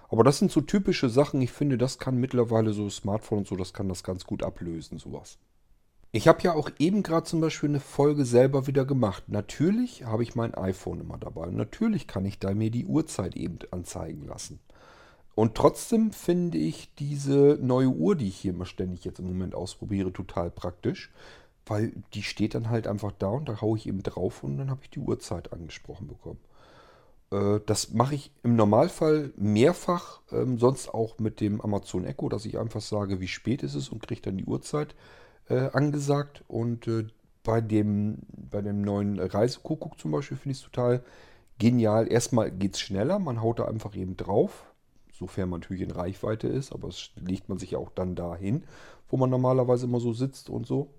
Aber 0.09 0.23
das 0.23 0.37
sind 0.37 0.51
so 0.51 0.61
typische 0.61 1.09
Sachen, 1.09 1.41
ich 1.41 1.51
finde, 1.51 1.77
das 1.77 1.97
kann 1.97 2.17
mittlerweile 2.17 2.73
so 2.73 2.89
Smartphone 2.89 3.39
und 3.39 3.47
so, 3.47 3.55
das 3.55 3.73
kann 3.73 3.89
das 3.89 4.03
ganz 4.03 4.25
gut 4.25 4.43
ablösen, 4.43 4.99
sowas. 4.99 5.39
Ich 6.11 6.27
habe 6.27 6.43
ja 6.43 6.53
auch 6.53 6.69
eben 6.77 7.01
gerade 7.01 7.25
zum 7.25 7.41
Beispiel 7.41 7.69
eine 7.69 7.79
Folge 7.79 8.23
selber 8.23 8.67
wieder 8.67 8.85
gemacht. 8.85 9.23
Natürlich 9.27 10.05
habe 10.05 10.21
ich 10.21 10.35
mein 10.35 10.53
iPhone 10.53 10.99
immer 10.99 11.17
dabei 11.17 11.47
und 11.47 11.55
natürlich 11.55 12.05
kann 12.05 12.25
ich 12.25 12.37
da 12.37 12.53
mir 12.53 12.69
die 12.69 12.85
Uhrzeit 12.85 13.35
eben 13.35 13.57
anzeigen 13.71 14.27
lassen. 14.27 14.59
Und 15.35 15.55
trotzdem 15.55 16.11
finde 16.11 16.59
ich 16.59 16.93
diese 16.95 17.57
neue 17.59 17.89
Uhr, 17.89 18.15
die 18.15 18.27
ich 18.27 18.37
hier 18.37 18.53
immer 18.53 18.65
ständig 18.65 19.03
jetzt 19.03 19.19
im 19.19 19.25
Moment 19.25 19.55
ausprobiere, 19.55 20.13
total 20.13 20.51
praktisch, 20.51 21.11
weil 21.65 21.93
die 22.13 22.23
steht 22.23 22.53
dann 22.53 22.69
halt 22.69 22.87
einfach 22.87 23.11
da 23.17 23.29
und 23.29 23.49
da 23.49 23.61
haue 23.61 23.77
ich 23.77 23.87
eben 23.87 24.03
drauf 24.03 24.43
und 24.43 24.57
dann 24.57 24.69
habe 24.69 24.81
ich 24.83 24.91
die 24.91 24.99
Uhrzeit 24.99 25.51
angesprochen 25.51 26.07
bekommen. 26.07 26.39
Äh, 27.31 27.61
das 27.65 27.93
mache 27.93 28.15
ich 28.15 28.31
im 28.43 28.55
Normalfall 28.55 29.33
mehrfach, 29.35 30.21
ähm, 30.31 30.59
sonst 30.59 30.93
auch 30.93 31.17
mit 31.17 31.41
dem 31.41 31.61
Amazon 31.61 32.05
Echo, 32.05 32.29
dass 32.29 32.45
ich 32.45 32.59
einfach 32.59 32.81
sage, 32.81 33.19
wie 33.19 33.27
spät 33.27 33.63
ist 33.63 33.75
es 33.75 33.89
und 33.89 34.05
kriege 34.05 34.21
dann 34.21 34.37
die 34.37 34.45
Uhrzeit 34.45 34.93
äh, 35.49 35.69
angesagt. 35.71 36.43
Und 36.47 36.87
äh, 36.87 37.07
bei, 37.43 37.59
dem, 37.59 38.19
bei 38.29 38.61
dem 38.61 38.81
neuen 38.81 39.19
Reisekuckuck 39.19 39.99
zum 39.99 40.11
Beispiel 40.11 40.37
finde 40.37 40.51
ich 40.51 40.59
es 40.59 40.63
total 40.63 41.03
genial. 41.57 42.11
Erstmal 42.11 42.51
geht 42.51 42.75
es 42.75 42.81
schneller, 42.81 43.17
man 43.17 43.41
haut 43.41 43.59
da 43.59 43.65
einfach 43.65 43.95
eben 43.95 44.15
drauf 44.15 44.65
sofern 45.13 45.49
man 45.49 45.61
natürlich 45.61 45.83
in 45.83 45.91
Reichweite 45.91 46.47
ist, 46.47 46.73
aber 46.73 46.87
es 46.89 47.11
legt 47.15 47.49
man 47.49 47.57
sich 47.57 47.71
ja 47.71 47.79
auch 47.79 47.91
dann 47.91 48.15
dahin, 48.15 48.63
wo 49.07 49.17
man 49.17 49.29
normalerweise 49.29 49.85
immer 49.85 49.99
so 49.99 50.13
sitzt 50.13 50.49
und 50.49 50.65
so. 50.65 50.93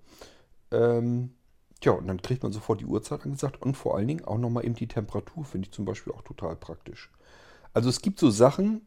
Ähm, 0.71 1.33
tja, 1.81 1.91
und 1.91 2.07
dann 2.07 2.21
kriegt 2.21 2.43
man 2.43 2.51
sofort 2.51 2.81
die 2.81 2.85
Uhrzeit 2.85 3.23
angesagt 3.23 3.61
und 3.61 3.75
vor 3.75 3.95
allen 3.95 4.07
Dingen 4.07 4.25
auch 4.25 4.37
nochmal 4.37 4.65
eben 4.65 4.75
die 4.75 4.87
Temperatur, 4.87 5.43
finde 5.43 5.67
ich 5.67 5.73
zum 5.73 5.85
Beispiel 5.85 6.13
auch 6.13 6.23
total 6.23 6.55
praktisch. 6.55 7.11
Also 7.73 7.89
es 7.89 8.01
gibt 8.01 8.19
so 8.19 8.29
Sachen, 8.29 8.81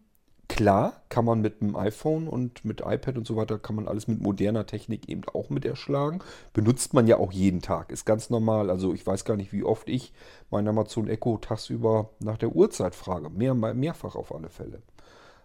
klar, 0.49 1.02
kann 1.09 1.25
man 1.25 1.40
mit 1.40 1.61
dem 1.61 1.76
iPhone 1.76 2.26
und 2.26 2.64
mit 2.64 2.81
iPad 2.81 3.19
und 3.19 3.26
so 3.26 3.37
weiter, 3.37 3.59
kann 3.59 3.76
man 3.76 3.87
alles 3.87 4.09
mit 4.09 4.21
moderner 4.21 4.67
Technik 4.67 5.09
eben 5.09 5.23
auch 5.33 5.50
mit 5.50 5.64
erschlagen. 5.64 6.21
Benutzt 6.52 6.95
man 6.95 7.07
ja 7.07 7.19
auch 7.19 7.33
jeden 7.33 7.62
Tag, 7.62 7.93
ist 7.93 8.05
ganz 8.05 8.31
normal. 8.31 8.71
Also 8.71 8.93
ich 8.95 9.07
weiß 9.07 9.25
gar 9.25 9.37
nicht, 9.37 9.52
wie 9.52 9.64
oft 9.64 9.88
ich 9.88 10.12
mein 10.50 10.67
Amazon 10.67 11.09
Echo 11.09 11.38
tagsüber 11.38 12.11
nach 12.19 12.38
der 12.38 12.57
Uhrzeit 12.57 12.95
frage. 12.95 13.31
Mehr, 13.31 13.55
mehrfach 13.55 14.17
auf 14.17 14.35
alle 14.35 14.49
Fälle. 14.49 14.83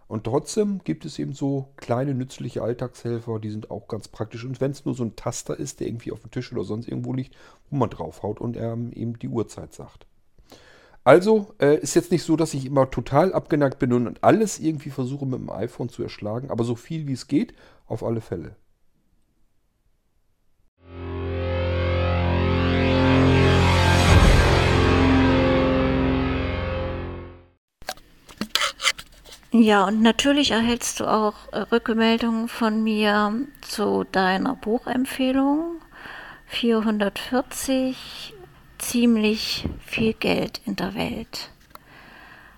Und 0.06 0.24
trotzdem 0.24 0.80
gibt 0.84 1.04
es 1.04 1.18
eben 1.18 1.32
so 1.32 1.68
kleine 1.76 2.14
nützliche 2.14 2.62
Alltagshelfer, 2.62 3.38
die 3.38 3.50
sind 3.50 3.70
auch 3.70 3.88
ganz 3.88 4.08
praktisch. 4.08 4.44
Und 4.44 4.60
wenn 4.60 4.70
es 4.70 4.84
nur 4.84 4.94
so 4.94 5.04
ein 5.04 5.16
Taster 5.16 5.58
ist, 5.58 5.80
der 5.80 5.86
irgendwie 5.86 6.12
auf 6.12 6.20
dem 6.20 6.30
Tisch 6.30 6.52
oder 6.52 6.64
sonst 6.64 6.88
irgendwo 6.88 7.12
liegt, 7.12 7.34
wo 7.70 7.76
man 7.76 7.90
draufhaut 7.90 8.40
und 8.40 8.56
er 8.56 8.72
eben 8.72 9.18
die 9.18 9.28
Uhrzeit 9.28 9.72
sagt. 9.72 10.06
Also 11.04 11.54
äh, 11.60 11.76
ist 11.78 11.94
jetzt 11.94 12.10
nicht 12.10 12.22
so, 12.22 12.34
dass 12.34 12.54
ich 12.54 12.64
immer 12.64 12.90
total 12.90 13.34
abgeneigt 13.34 13.78
bin 13.78 13.92
und 13.92 14.24
alles 14.24 14.58
irgendwie 14.58 14.88
versuche 14.88 15.26
mit 15.26 15.38
dem 15.38 15.50
iPhone 15.50 15.90
zu 15.90 16.02
erschlagen, 16.02 16.50
aber 16.50 16.64
so 16.64 16.74
viel 16.76 17.06
wie 17.06 17.12
es 17.12 17.28
geht, 17.28 17.54
auf 17.86 18.02
alle 18.02 18.22
Fälle. 18.22 18.56
Ja, 29.52 29.86
und 29.86 30.02
natürlich 30.02 30.50
erhältst 30.50 30.98
du 30.98 31.04
auch 31.04 31.34
äh, 31.52 31.58
Rückmeldungen 31.58 32.48
von 32.48 32.82
mir 32.82 33.46
zu 33.60 34.04
deiner 34.10 34.56
Buchempfehlung. 34.56 35.80
440, 36.46 38.34
ziemlich 38.78 39.68
viel 39.84 40.12
Geld 40.14 40.60
in 40.64 40.76
der 40.76 40.94
Welt. 40.94 41.50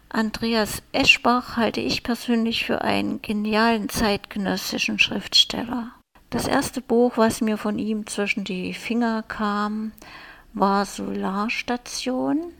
Andreas 0.08 0.82
Eschbach 0.92 1.56
halte 1.56 1.80
ich 1.80 2.02
persönlich 2.02 2.64
für 2.64 2.82
einen 2.82 3.20
genialen 3.22 3.88
zeitgenössischen 3.88 4.98
Schriftsteller. 4.98 5.92
Das 6.30 6.46
erste 6.46 6.80
Buch, 6.80 7.16
was 7.16 7.40
mir 7.40 7.58
von 7.58 7.78
ihm 7.78 8.06
zwischen 8.06 8.44
die 8.44 8.72
Finger 8.74 9.22
kam, 9.22 9.92
war 10.54 10.84
Solarstation 10.86 12.52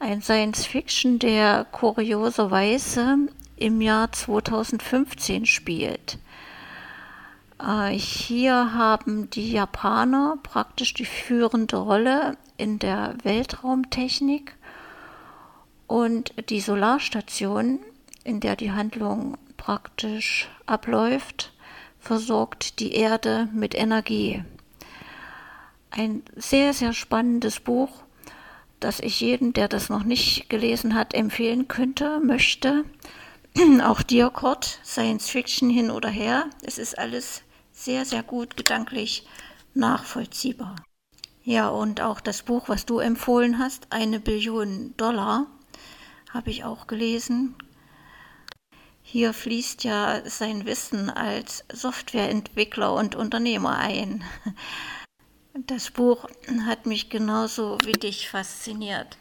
ein 0.00 0.22
Science-Fiction, 0.22 1.18
der 1.18 1.66
kurioserweise 1.70 3.18
im 3.56 3.80
Jahr 3.82 4.10
2015 4.10 5.44
spielt. 5.44 6.18
Äh, 7.62 7.90
hier 7.92 8.74
haben 8.74 9.30
die 9.30 9.52
Japaner 9.52 10.38
praktisch 10.42 10.94
die 10.94 11.04
führende 11.04 11.76
Rolle 11.76 12.36
in 12.56 12.78
der 12.78 13.16
Weltraumtechnik 13.22 14.56
und 15.86 16.32
die 16.48 16.60
Solarstation, 16.60 17.80
in 18.24 18.40
der 18.40 18.56
die 18.56 18.72
Handlung 18.72 19.36
praktisch 19.56 20.48
abläuft, 20.66 21.52
versorgt 21.98 22.78
die 22.80 22.92
Erde 22.94 23.48
mit 23.52 23.74
Energie. 23.74 24.44
Ein 25.90 26.22
sehr, 26.36 26.72
sehr 26.72 26.92
spannendes 26.92 27.60
Buch 27.60 27.90
das 28.80 28.98
ich 29.00 29.20
jedem, 29.20 29.52
der 29.52 29.68
das 29.68 29.90
noch 29.90 30.02
nicht 30.02 30.48
gelesen 30.48 30.94
hat, 30.94 31.14
empfehlen 31.14 31.68
könnte, 31.68 32.18
möchte. 32.20 32.84
Auch 33.84 34.02
dir, 34.02 34.30
Kurt, 34.30 34.80
Science 34.84 35.28
Fiction 35.28 35.70
hin 35.70 35.90
oder 35.90 36.08
her. 36.08 36.46
Es 36.62 36.78
ist 36.78 36.98
alles 36.98 37.42
sehr, 37.80 38.04
sehr 38.04 38.22
gut 38.22 38.56
gedanklich 38.56 39.26
nachvollziehbar. 39.74 40.76
Ja, 41.42 41.68
und 41.68 42.00
auch 42.00 42.20
das 42.20 42.42
Buch, 42.42 42.68
was 42.68 42.84
du 42.84 42.98
empfohlen 42.98 43.58
hast, 43.58 43.86
eine 43.90 44.20
Billion 44.20 44.94
Dollar, 44.96 45.46
habe 46.30 46.50
ich 46.50 46.64
auch 46.64 46.86
gelesen. 46.86 47.54
Hier 49.02 49.32
fließt 49.32 49.82
ja 49.84 50.20
sein 50.28 50.66
Wissen 50.66 51.10
als 51.10 51.64
Softwareentwickler 51.72 52.92
und 52.94 53.14
Unternehmer 53.14 53.78
ein. 53.78 54.22
Das 55.66 55.90
Buch 55.90 56.28
hat 56.66 56.86
mich 56.86 57.10
genauso 57.10 57.76
wie 57.84 57.92
dich 57.92 58.28
fasziniert. 58.28 59.18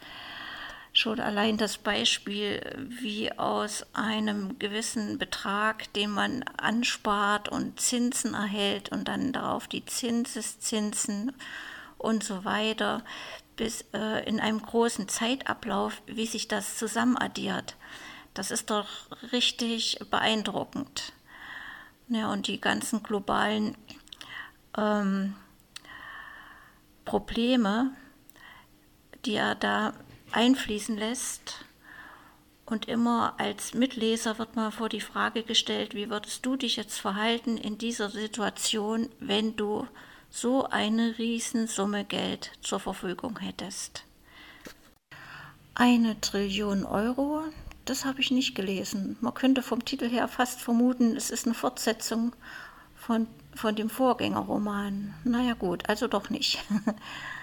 Schon 0.99 1.21
allein 1.21 1.55
das 1.55 1.77
Beispiel, 1.77 2.59
wie 2.89 3.31
aus 3.39 3.85
einem 3.93 4.59
gewissen 4.59 5.17
Betrag, 5.17 5.93
den 5.93 6.09
man 6.09 6.43
anspart 6.57 7.47
und 7.47 7.79
Zinsen 7.79 8.33
erhält 8.33 8.89
und 8.89 9.07
dann 9.07 9.31
darauf 9.31 9.69
die 9.69 9.85
Zinseszinsen 9.85 11.31
und 11.97 12.25
so 12.25 12.43
weiter, 12.43 13.01
bis 13.55 13.85
äh, 13.93 14.27
in 14.27 14.41
einem 14.41 14.61
großen 14.61 15.07
Zeitablauf, 15.07 16.01
wie 16.05 16.25
sich 16.25 16.49
das 16.49 16.77
zusammenaddiert. 16.77 17.77
Das 18.33 18.51
ist 18.51 18.69
doch 18.69 18.89
richtig 19.31 19.99
beeindruckend. 20.11 21.13
Ja, 22.09 22.29
und 22.29 22.47
die 22.47 22.59
ganzen 22.59 23.03
globalen 23.03 23.77
ähm, 24.77 25.33
Probleme, 27.05 27.93
die 29.23 29.35
er 29.35 29.55
da 29.55 29.93
einfließen 30.31 30.97
lässt. 30.97 31.65
Und 32.65 32.87
immer 32.87 33.33
als 33.37 33.73
Mitleser 33.73 34.37
wird 34.37 34.55
man 34.55 34.71
vor 34.71 34.89
die 34.89 35.01
Frage 35.01 35.43
gestellt, 35.43 35.95
wie 35.95 36.09
würdest 36.09 36.45
du 36.45 36.55
dich 36.55 36.75
jetzt 36.75 36.99
verhalten 36.99 37.57
in 37.57 37.77
dieser 37.77 38.09
Situation, 38.09 39.09
wenn 39.19 39.55
du 39.55 39.87
so 40.29 40.65
eine 40.65 41.17
Riesensumme 41.17 42.05
Geld 42.05 42.51
zur 42.61 42.79
Verfügung 42.79 43.39
hättest? 43.39 44.03
Eine 45.73 46.21
Trillion 46.21 46.85
Euro, 46.85 47.43
das 47.85 48.05
habe 48.05 48.21
ich 48.21 48.29
nicht 48.29 48.53
gelesen. 48.53 49.17
Man 49.21 49.33
könnte 49.33 49.63
vom 49.63 49.83
Titel 49.83 50.07
her 50.07 50.27
fast 50.27 50.61
vermuten, 50.61 51.15
es 51.15 51.31
ist 51.31 51.45
eine 51.45 51.55
Fortsetzung 51.55 52.35
von 52.95 53.27
von 53.55 53.75
dem 53.75 53.89
Vorgängerroman. 53.89 55.13
Naja 55.23 55.53
gut, 55.53 55.89
also 55.89 56.07
doch 56.07 56.29
nicht. 56.29 56.63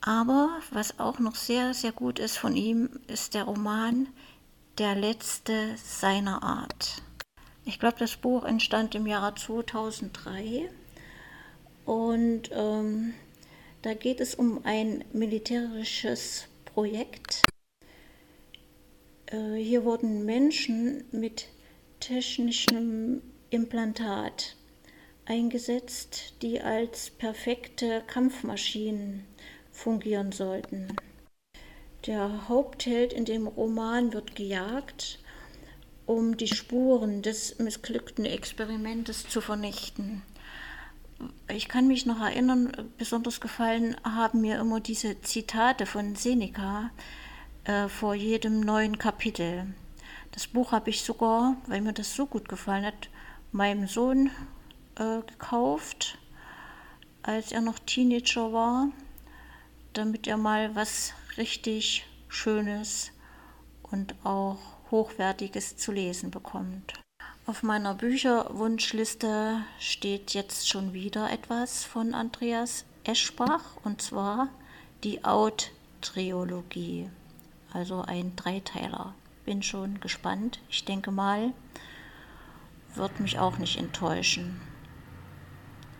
Aber 0.00 0.60
was 0.70 0.98
auch 0.98 1.18
noch 1.18 1.34
sehr, 1.34 1.74
sehr 1.74 1.92
gut 1.92 2.18
ist 2.18 2.38
von 2.38 2.56
ihm, 2.56 2.88
ist 3.08 3.34
der 3.34 3.44
Roman 3.44 4.08
Der 4.78 4.94
letzte 4.94 5.76
seiner 5.76 6.42
Art. 6.42 7.02
Ich 7.64 7.78
glaube, 7.80 7.96
das 7.98 8.16
Buch 8.16 8.44
entstand 8.44 8.94
im 8.94 9.06
Jahre 9.06 9.34
2003 9.34 10.70
und 11.84 12.50
ähm, 12.52 13.14
da 13.82 13.94
geht 13.94 14.20
es 14.20 14.34
um 14.34 14.64
ein 14.64 15.04
militärisches 15.12 16.46
Projekt. 16.64 17.42
Äh, 19.26 19.54
hier 19.54 19.84
wurden 19.84 20.24
Menschen 20.24 21.04
mit 21.10 21.48
technischem 22.00 23.20
Implantat 23.50 24.56
eingesetzt, 25.26 26.34
die 26.42 26.60
als 26.60 27.10
perfekte 27.10 28.02
Kampfmaschinen 28.06 29.26
fungieren 29.78 30.32
sollten. 30.32 30.88
Der 32.06 32.48
Hauptheld 32.48 33.12
in 33.12 33.24
dem 33.24 33.46
Roman 33.46 34.12
wird 34.12 34.34
gejagt, 34.34 35.18
um 36.06 36.36
die 36.36 36.48
Spuren 36.48 37.22
des 37.22 37.58
missglückten 37.58 38.24
Experimentes 38.24 39.28
zu 39.28 39.40
vernichten. 39.40 40.22
Ich 41.48 41.68
kann 41.68 41.88
mich 41.88 42.06
noch 42.06 42.20
erinnern, 42.20 42.72
besonders 42.96 43.40
gefallen 43.40 43.96
haben 44.04 44.40
mir 44.40 44.60
immer 44.60 44.80
diese 44.80 45.20
Zitate 45.22 45.86
von 45.86 46.14
Seneca 46.14 46.90
äh, 47.64 47.88
vor 47.88 48.14
jedem 48.14 48.60
neuen 48.60 48.98
Kapitel. 48.98 49.66
Das 50.32 50.46
Buch 50.46 50.72
habe 50.72 50.90
ich 50.90 51.02
sogar, 51.02 51.56
weil 51.66 51.80
mir 51.80 51.92
das 51.92 52.14
so 52.14 52.26
gut 52.26 52.48
gefallen 52.48 52.84
hat, 52.84 53.10
meinem 53.50 53.88
Sohn 53.88 54.30
äh, 54.96 55.20
gekauft, 55.26 56.18
als 57.22 57.50
er 57.50 57.60
noch 57.60 57.78
Teenager 57.80 58.52
war, 58.52 58.88
damit 59.92 60.26
er 60.26 60.36
mal 60.36 60.74
was 60.74 61.12
richtig 61.36 62.06
Schönes 62.28 63.12
und 63.82 64.14
auch 64.24 64.58
Hochwertiges 64.90 65.76
zu 65.76 65.92
lesen 65.92 66.30
bekommt. 66.30 66.94
Auf 67.46 67.62
meiner 67.62 67.94
Bücherwunschliste 67.94 69.62
steht 69.78 70.34
jetzt 70.34 70.68
schon 70.68 70.92
wieder 70.92 71.30
etwas 71.30 71.84
von 71.84 72.14
Andreas 72.14 72.84
Eschbach 73.04 73.76
und 73.84 74.02
zwar 74.02 74.48
die 75.02 75.24
Out-Triologie, 75.24 77.08
also 77.72 78.02
ein 78.02 78.36
Dreiteiler. 78.36 79.14
Bin 79.46 79.62
schon 79.62 79.98
gespannt. 80.00 80.60
Ich 80.68 80.84
denke 80.84 81.10
mal, 81.10 81.54
wird 82.94 83.18
mich 83.20 83.38
auch 83.38 83.56
nicht 83.56 83.78
enttäuschen. 83.78 84.60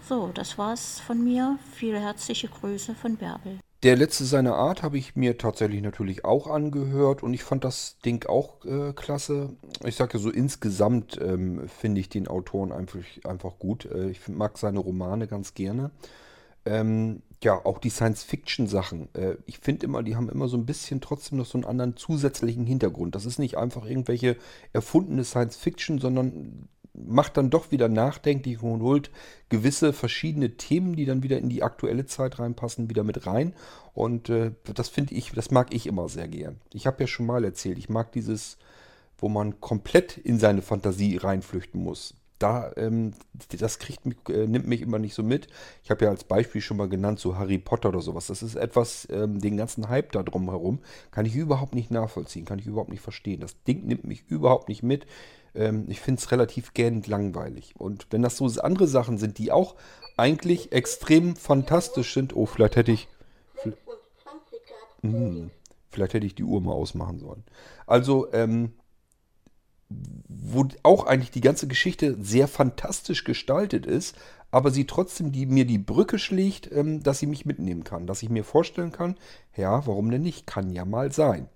So, 0.06 0.28
das 0.28 0.58
war's 0.58 1.00
von 1.00 1.24
mir. 1.24 1.58
Viele 1.74 2.00
herzliche 2.00 2.48
Grüße 2.48 2.94
von 2.94 3.16
Bärbel. 3.16 3.58
Der 3.84 3.94
letzte 3.94 4.24
seiner 4.24 4.56
Art 4.56 4.82
habe 4.82 4.98
ich 4.98 5.14
mir 5.14 5.38
tatsächlich 5.38 5.82
natürlich 5.82 6.24
auch 6.24 6.48
angehört 6.48 7.22
und 7.22 7.32
ich 7.32 7.44
fand 7.44 7.62
das 7.62 7.98
Ding 8.04 8.26
auch 8.26 8.64
äh, 8.64 8.92
klasse. 8.92 9.50
Ich 9.84 9.94
sage 9.94 10.14
ja 10.14 10.18
so, 10.18 10.30
insgesamt 10.30 11.16
ähm, 11.22 11.68
finde 11.68 12.00
ich 12.00 12.08
den 12.08 12.26
Autoren 12.26 12.72
einfach, 12.72 12.98
einfach 13.22 13.58
gut. 13.60 13.84
Äh, 13.84 14.10
ich 14.10 14.26
mag 14.26 14.58
seine 14.58 14.80
Romane 14.80 15.28
ganz 15.28 15.54
gerne. 15.54 15.92
Ähm, 16.64 17.22
ja, 17.40 17.54
auch 17.64 17.78
die 17.78 17.90
Science-Fiction-Sachen. 17.90 19.14
Äh, 19.14 19.36
ich 19.46 19.60
finde 19.60 19.86
immer, 19.86 20.02
die 20.02 20.16
haben 20.16 20.28
immer 20.28 20.48
so 20.48 20.56
ein 20.56 20.66
bisschen 20.66 21.00
trotzdem 21.00 21.38
noch 21.38 21.46
so 21.46 21.56
einen 21.56 21.64
anderen 21.64 21.96
zusätzlichen 21.96 22.66
Hintergrund. 22.66 23.14
Das 23.14 23.26
ist 23.26 23.38
nicht 23.38 23.56
einfach 23.56 23.86
irgendwelche 23.86 24.36
erfundene 24.72 25.22
Science-Fiction, 25.22 26.00
sondern 26.00 26.68
macht 27.06 27.36
dann 27.36 27.50
doch 27.50 27.70
wieder 27.70 27.88
nachdenklich 27.88 28.62
und 28.62 28.82
holt 28.82 29.10
gewisse 29.48 29.92
verschiedene 29.92 30.56
Themen, 30.56 30.96
die 30.96 31.04
dann 31.04 31.22
wieder 31.22 31.38
in 31.38 31.48
die 31.48 31.62
aktuelle 31.62 32.06
Zeit 32.06 32.38
reinpassen, 32.38 32.90
wieder 32.90 33.04
mit 33.04 33.26
rein. 33.26 33.54
Und 33.94 34.28
äh, 34.28 34.52
das 34.74 34.88
finde 34.88 35.14
ich, 35.14 35.32
das 35.32 35.50
mag 35.50 35.74
ich 35.74 35.86
immer 35.86 36.08
sehr 36.08 36.28
gern. 36.28 36.60
Ich 36.72 36.86
habe 36.86 37.02
ja 37.02 37.06
schon 37.06 37.26
mal 37.26 37.44
erzählt, 37.44 37.78
ich 37.78 37.88
mag 37.88 38.12
dieses, 38.12 38.58
wo 39.18 39.28
man 39.28 39.60
komplett 39.60 40.16
in 40.16 40.38
seine 40.38 40.62
Fantasie 40.62 41.16
reinflüchten 41.16 41.82
muss. 41.82 42.14
Da, 42.38 42.70
ähm, 42.76 43.14
das 43.58 43.80
kriegt 43.80 44.06
mich, 44.06 44.16
äh, 44.28 44.46
nimmt 44.46 44.68
mich 44.68 44.80
immer 44.80 45.00
nicht 45.00 45.14
so 45.14 45.24
mit. 45.24 45.48
Ich 45.82 45.90
habe 45.90 46.04
ja 46.04 46.10
als 46.10 46.22
Beispiel 46.22 46.60
schon 46.60 46.76
mal 46.76 46.88
genannt, 46.88 47.18
so 47.18 47.36
Harry 47.36 47.58
Potter 47.58 47.88
oder 47.88 48.00
sowas. 48.00 48.28
Das 48.28 48.44
ist 48.44 48.54
etwas, 48.54 49.08
ähm, 49.10 49.40
den 49.40 49.56
ganzen 49.56 49.88
Hype 49.88 50.12
da 50.12 50.22
drumherum, 50.22 50.78
kann 51.10 51.26
ich 51.26 51.34
überhaupt 51.34 51.74
nicht 51.74 51.90
nachvollziehen, 51.90 52.44
kann 52.44 52.60
ich 52.60 52.66
überhaupt 52.66 52.90
nicht 52.90 53.00
verstehen. 53.00 53.40
Das 53.40 53.60
Ding 53.64 53.86
nimmt 53.86 54.04
mich 54.04 54.24
überhaupt 54.28 54.68
nicht 54.68 54.84
mit. 54.84 55.06
Ähm, 55.58 55.86
ich 55.88 56.00
finde 56.00 56.20
es 56.20 56.30
relativ 56.30 56.72
gähnend 56.72 57.06
langweilig. 57.08 57.74
Und 57.76 58.06
wenn 58.10 58.22
das 58.22 58.36
so 58.36 58.46
andere 58.60 58.86
Sachen 58.86 59.18
sind, 59.18 59.38
die 59.38 59.52
auch 59.52 59.74
eigentlich 60.16 60.72
extrem 60.72 61.36
fantastisch 61.36 62.14
sind, 62.14 62.34
oh, 62.34 62.46
vielleicht 62.46 62.76
hätte 62.76 62.92
ich. 62.92 63.08
Mh, 65.02 65.50
vielleicht 65.90 66.14
hätte 66.14 66.26
ich 66.26 66.34
die 66.34 66.44
Uhr 66.44 66.60
mal 66.60 66.72
ausmachen 66.72 67.18
sollen. 67.18 67.44
Also, 67.86 68.32
ähm, 68.32 68.72
wo 69.88 70.68
auch 70.82 71.06
eigentlich 71.06 71.30
die 71.30 71.40
ganze 71.40 71.66
Geschichte 71.66 72.16
sehr 72.20 72.46
fantastisch 72.46 73.24
gestaltet 73.24 73.86
ist, 73.86 74.16
aber 74.50 74.70
sie 74.70 74.86
trotzdem 74.86 75.32
die, 75.32 75.46
mir 75.46 75.64
die 75.64 75.78
Brücke 75.78 76.18
schlägt, 76.18 76.70
ähm, 76.72 77.02
dass 77.02 77.18
sie 77.18 77.26
mich 77.26 77.46
mitnehmen 77.46 77.84
kann. 77.84 78.06
Dass 78.06 78.22
ich 78.22 78.28
mir 78.28 78.44
vorstellen 78.44 78.92
kann, 78.92 79.16
ja, 79.56 79.86
warum 79.86 80.10
denn 80.10 80.22
nicht? 80.22 80.46
Kann 80.46 80.70
ja 80.70 80.84
mal 80.84 81.12
sein. 81.12 81.48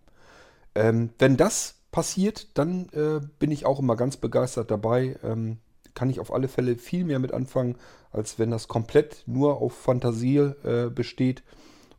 Ähm, 0.75 1.11
wenn 1.19 1.37
das 1.37 1.82
passiert, 1.93 2.59
dann 2.59 2.89
äh, 2.93 3.21
bin 3.39 3.53
ich 3.53 3.65
auch 3.65 3.79
immer 3.79 3.95
ganz 3.95 4.17
begeistert 4.17 4.71
dabei. 4.71 5.17
Ähm, 5.23 5.59
kann 5.95 6.11
ich 6.11 6.21
auf 6.21 6.33
alle 6.33 6.49
Fälle 6.49 6.77
viel 6.77 7.05
mehr 7.05 7.19
mit 7.19 7.33
anfangen, 7.33 7.77
als 8.11 8.39
wenn 8.39 8.51
das 8.51 8.67
komplett 8.67 9.23
nur 9.27 9.61
auf 9.61 9.75
Fantasie 9.75 10.39
äh, 10.39 10.91
besteht 10.91 11.43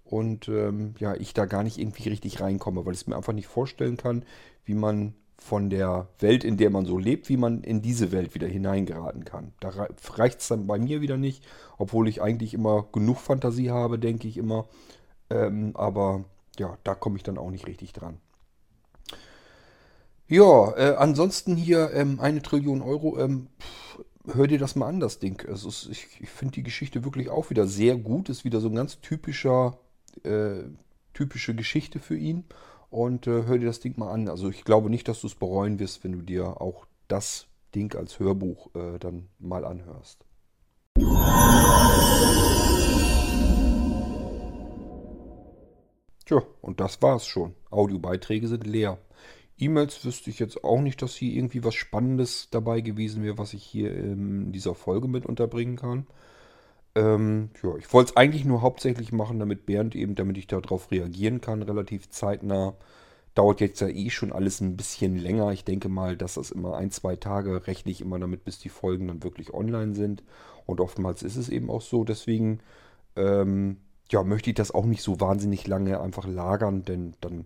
und 0.03 0.47
ähm, 0.47 0.95
ja, 0.99 1.15
ich 1.15 1.33
da 1.33 1.45
gar 1.45 1.63
nicht 1.63 1.77
irgendwie 1.77 2.09
richtig 2.09 2.41
reinkomme, 2.41 2.85
weil 2.85 2.93
ich 2.93 3.01
es 3.01 3.07
mir 3.07 3.15
einfach 3.15 3.33
nicht 3.33 3.47
vorstellen 3.47 3.97
kann, 3.97 4.25
wie 4.65 4.75
man 4.75 5.15
von 5.37 5.69
der 5.69 6.07
Welt, 6.19 6.43
in 6.43 6.57
der 6.57 6.69
man 6.69 6.85
so 6.85 6.97
lebt, 6.97 7.29
wie 7.29 7.37
man 7.37 7.63
in 7.63 7.81
diese 7.81 8.11
Welt 8.11 8.33
wieder 8.33 8.47
hineingeraten 8.47 9.25
kann. 9.25 9.53
Da 9.59 9.71
reicht 10.13 10.41
es 10.41 10.47
dann 10.47 10.67
bei 10.67 10.79
mir 10.79 11.01
wieder 11.01 11.17
nicht, 11.17 11.43
obwohl 11.77 12.07
ich 12.07 12.21
eigentlich 12.21 12.53
immer 12.53 12.87
genug 12.91 13.17
Fantasie 13.17 13.71
habe, 13.71 13.99
denke 13.99 14.27
ich 14.27 14.37
immer. 14.37 14.67
Ähm, 15.29 15.75
aber 15.75 16.25
ja, 16.57 16.77
da 16.83 16.95
komme 16.95 17.17
ich 17.17 17.23
dann 17.23 17.37
auch 17.37 17.49
nicht 17.49 17.67
richtig 17.67 17.91
dran. 17.93 18.19
Ja, 20.33 20.75
äh, 20.75 20.95
ansonsten 20.95 21.55
hier 21.55 21.91
ähm, 21.93 22.19
eine 22.19 22.41
Trillion 22.41 22.81
Euro. 22.81 23.19
Ähm, 23.19 23.49
pff, 23.59 24.03
hör 24.35 24.47
dir 24.47 24.57
das 24.57 24.75
mal 24.75 24.87
an, 24.87 24.99
das 24.99 25.19
Ding. 25.19 25.39
Es 25.47 25.63
ist, 25.63 25.87
ich 25.91 26.07
ich 26.21 26.29
finde 26.31 26.55
die 26.55 26.63
Geschichte 26.63 27.03
wirklich 27.03 27.29
auch 27.29 27.51
wieder 27.51 27.67
sehr 27.67 27.97
gut. 27.97 28.29
Ist 28.29 28.43
wieder 28.43 28.59
so 28.59 28.67
ein 28.67 28.73
ganz 28.73 28.99
typischer 28.99 29.77
äh, 30.23 30.63
typische 31.13 31.53
Geschichte 31.53 31.99
für 31.99 32.17
ihn. 32.17 32.45
Und 32.89 33.27
äh, 33.27 33.43
hör 33.45 33.59
dir 33.59 33.67
das 33.67 33.79
Ding 33.79 33.93
mal 33.99 34.11
an. 34.11 34.27
Also 34.27 34.49
ich 34.49 34.63
glaube 34.63 34.89
nicht, 34.89 35.07
dass 35.07 35.21
du 35.21 35.27
es 35.27 35.35
bereuen 35.35 35.77
wirst, 35.77 36.03
wenn 36.03 36.13
du 36.13 36.23
dir 36.23 36.59
auch 36.59 36.87
das 37.07 37.45
Ding 37.75 37.95
als 37.95 38.17
Hörbuch 38.17 38.73
äh, 38.73 38.97
dann 38.97 39.29
mal 39.37 39.65
anhörst. 39.65 40.25
Tja, 46.25 46.41
und 46.61 46.79
das 46.79 46.99
war's 47.03 47.27
schon. 47.27 47.53
Audiobeiträge 47.69 48.47
sind 48.47 48.65
leer. 48.65 48.97
E-Mails 49.57 50.03
wüsste 50.05 50.29
ich 50.29 50.39
jetzt 50.39 50.63
auch 50.63 50.81
nicht, 50.81 51.01
dass 51.01 51.15
hier 51.15 51.33
irgendwie 51.33 51.63
was 51.63 51.75
Spannendes 51.75 52.49
dabei 52.51 52.81
gewesen 52.81 53.23
wäre, 53.23 53.37
was 53.37 53.53
ich 53.53 53.63
hier 53.63 53.95
in 53.95 54.51
dieser 54.51 54.75
Folge 54.75 55.07
mit 55.07 55.25
unterbringen 55.25 55.75
kann. 55.75 56.07
Ähm, 56.95 57.49
ja, 57.63 57.75
ich 57.77 57.91
wollte 57.93 58.11
es 58.11 58.17
eigentlich 58.17 58.45
nur 58.45 58.61
hauptsächlich 58.61 59.11
machen, 59.11 59.39
damit 59.39 59.65
Bernd 59.65 59.95
eben, 59.95 60.15
damit 60.15 60.37
ich 60.37 60.47
darauf 60.47 60.91
reagieren 60.91 61.41
kann, 61.41 61.61
relativ 61.63 62.09
zeitnah. 62.09 62.75
Dauert 63.35 63.61
jetzt 63.61 63.81
ja 63.81 63.87
eh 63.87 64.09
schon 64.11 64.31
alles 64.31 64.61
ein 64.61 64.77
bisschen 64.77 65.17
länger. 65.17 65.51
Ich 65.51 65.65
denke 65.65 65.89
mal, 65.89 66.15
dass 66.17 66.35
das 66.35 66.51
immer 66.51 66.77
ein, 66.77 66.91
zwei 66.91 67.15
Tage 67.15 67.65
rechne 67.67 67.91
ich 67.91 68.01
immer 68.01 68.19
damit, 68.19 68.45
bis 68.45 68.59
die 68.59 68.69
Folgen 68.69 69.07
dann 69.07 69.23
wirklich 69.23 69.53
online 69.53 69.95
sind. 69.95 70.23
Und 70.67 70.81
oftmals 70.81 71.23
ist 71.23 71.35
es 71.35 71.49
eben 71.49 71.71
auch 71.71 71.81
so. 71.81 72.03
Deswegen 72.03 72.59
ähm, 73.15 73.77
ja, 74.11 74.23
möchte 74.23 74.51
ich 74.51 74.55
das 74.55 74.71
auch 74.71 74.85
nicht 74.85 75.01
so 75.01 75.19
wahnsinnig 75.19 75.67
lange 75.67 75.99
einfach 75.99 76.27
lagern, 76.27 76.83
denn 76.83 77.15
dann 77.21 77.45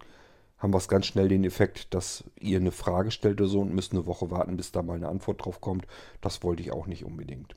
haben 0.58 0.74
wir 0.74 0.78
es 0.78 0.88
ganz 0.88 1.06
schnell 1.06 1.28
den 1.28 1.44
Effekt, 1.44 1.94
dass 1.94 2.24
ihr 2.40 2.60
eine 2.60 2.72
Frage 2.72 3.12
stellt 3.12 3.40
oder 3.40 3.50
so 3.50 3.62
und 3.62 3.74
müsst 3.74 3.92
eine 3.92 4.06
Woche 4.06 4.32
warten, 4.32 4.58
bis 4.58 4.72
da 4.72 4.82
mal 4.82 4.96
eine 4.96 5.10
Antwort 5.10 5.46
drauf 5.46 5.62
kommt. 5.62 5.86
Das 6.22 6.44
wollte 6.44 6.64
ich 6.64 6.72
auch 6.72 6.88
nicht 6.88 7.06
unbedingt. 7.06 7.56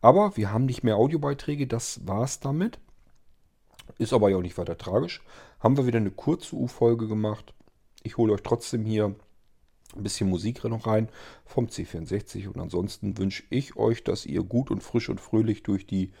Aber 0.00 0.36
wir 0.36 0.52
haben 0.52 0.66
nicht 0.66 0.82
mehr 0.82 0.96
Audiobeiträge, 0.96 1.66
das 1.66 2.06
war's 2.06 2.40
damit. 2.40 2.78
Ist 3.98 4.12
aber 4.12 4.30
ja 4.30 4.36
auch 4.36 4.42
nicht 4.42 4.58
weiter 4.58 4.76
tragisch. 4.76 5.22
Haben 5.60 5.76
wir 5.76 5.86
wieder 5.86 5.98
eine 5.98 6.10
kurze 6.10 6.56
U-Folge 6.56 7.08
gemacht. 7.08 7.54
Ich 8.02 8.16
hole 8.16 8.32
euch 8.32 8.42
trotzdem 8.42 8.84
hier 8.84 9.14
ein 9.96 10.02
bisschen 10.02 10.28
Musik 10.28 10.64
noch 10.64 10.86
rein 10.86 11.08
vom 11.44 11.66
C64 11.66 12.48
und 12.48 12.60
ansonsten 12.60 13.18
wünsche 13.18 13.44
ich 13.50 13.76
euch, 13.76 14.04
dass 14.04 14.26
ihr 14.26 14.42
gut 14.42 14.70
und 14.70 14.82
frisch 14.82 15.08
und 15.08 15.20
fröhlich 15.20 15.62
durch 15.62 15.86
die, 15.86 16.12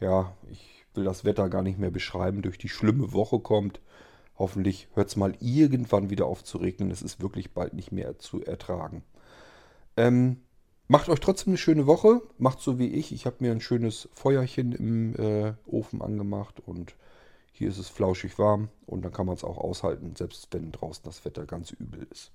ja, 0.00 0.34
ich 0.50 0.84
will 0.94 1.04
das 1.04 1.24
Wetter 1.24 1.48
gar 1.48 1.62
nicht 1.62 1.78
mehr 1.78 1.90
beschreiben, 1.90 2.42
durch 2.42 2.58
die 2.58 2.68
schlimme 2.68 3.12
Woche 3.12 3.38
kommt. 3.38 3.80
Hoffentlich 4.40 4.88
hört 4.94 5.08
es 5.08 5.16
mal 5.16 5.36
irgendwann 5.40 6.08
wieder 6.08 6.24
auf 6.24 6.42
zu 6.42 6.56
regnen. 6.56 6.90
Es 6.90 7.02
ist 7.02 7.20
wirklich 7.20 7.52
bald 7.52 7.74
nicht 7.74 7.92
mehr 7.92 8.18
zu 8.18 8.42
ertragen. 8.42 9.04
Ähm, 9.98 10.38
macht 10.88 11.10
euch 11.10 11.20
trotzdem 11.20 11.50
eine 11.50 11.58
schöne 11.58 11.86
Woche. 11.86 12.22
Macht 12.38 12.60
so 12.60 12.78
wie 12.78 12.88
ich. 12.88 13.12
Ich 13.12 13.26
habe 13.26 13.36
mir 13.40 13.52
ein 13.52 13.60
schönes 13.60 14.08
Feuerchen 14.14 14.72
im 14.72 15.14
äh, 15.16 15.52
Ofen 15.66 16.00
angemacht 16.00 16.58
und 16.58 16.96
hier 17.52 17.68
ist 17.68 17.76
es 17.76 17.90
flauschig 17.90 18.38
warm 18.38 18.70
und 18.86 19.04
dann 19.04 19.12
kann 19.12 19.26
man 19.26 19.36
es 19.36 19.44
auch 19.44 19.58
aushalten, 19.58 20.16
selbst 20.16 20.48
wenn 20.52 20.72
draußen 20.72 21.04
das 21.04 21.22
Wetter 21.26 21.44
ganz 21.44 21.72
übel 21.72 22.08
ist. 22.10 22.32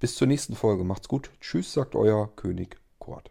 Bis 0.00 0.16
zur 0.16 0.26
nächsten 0.26 0.56
Folge. 0.56 0.82
Macht's 0.82 1.06
gut. 1.06 1.30
Tschüss, 1.40 1.72
sagt 1.72 1.94
euer 1.94 2.34
König 2.34 2.78
Kurt. 2.98 3.30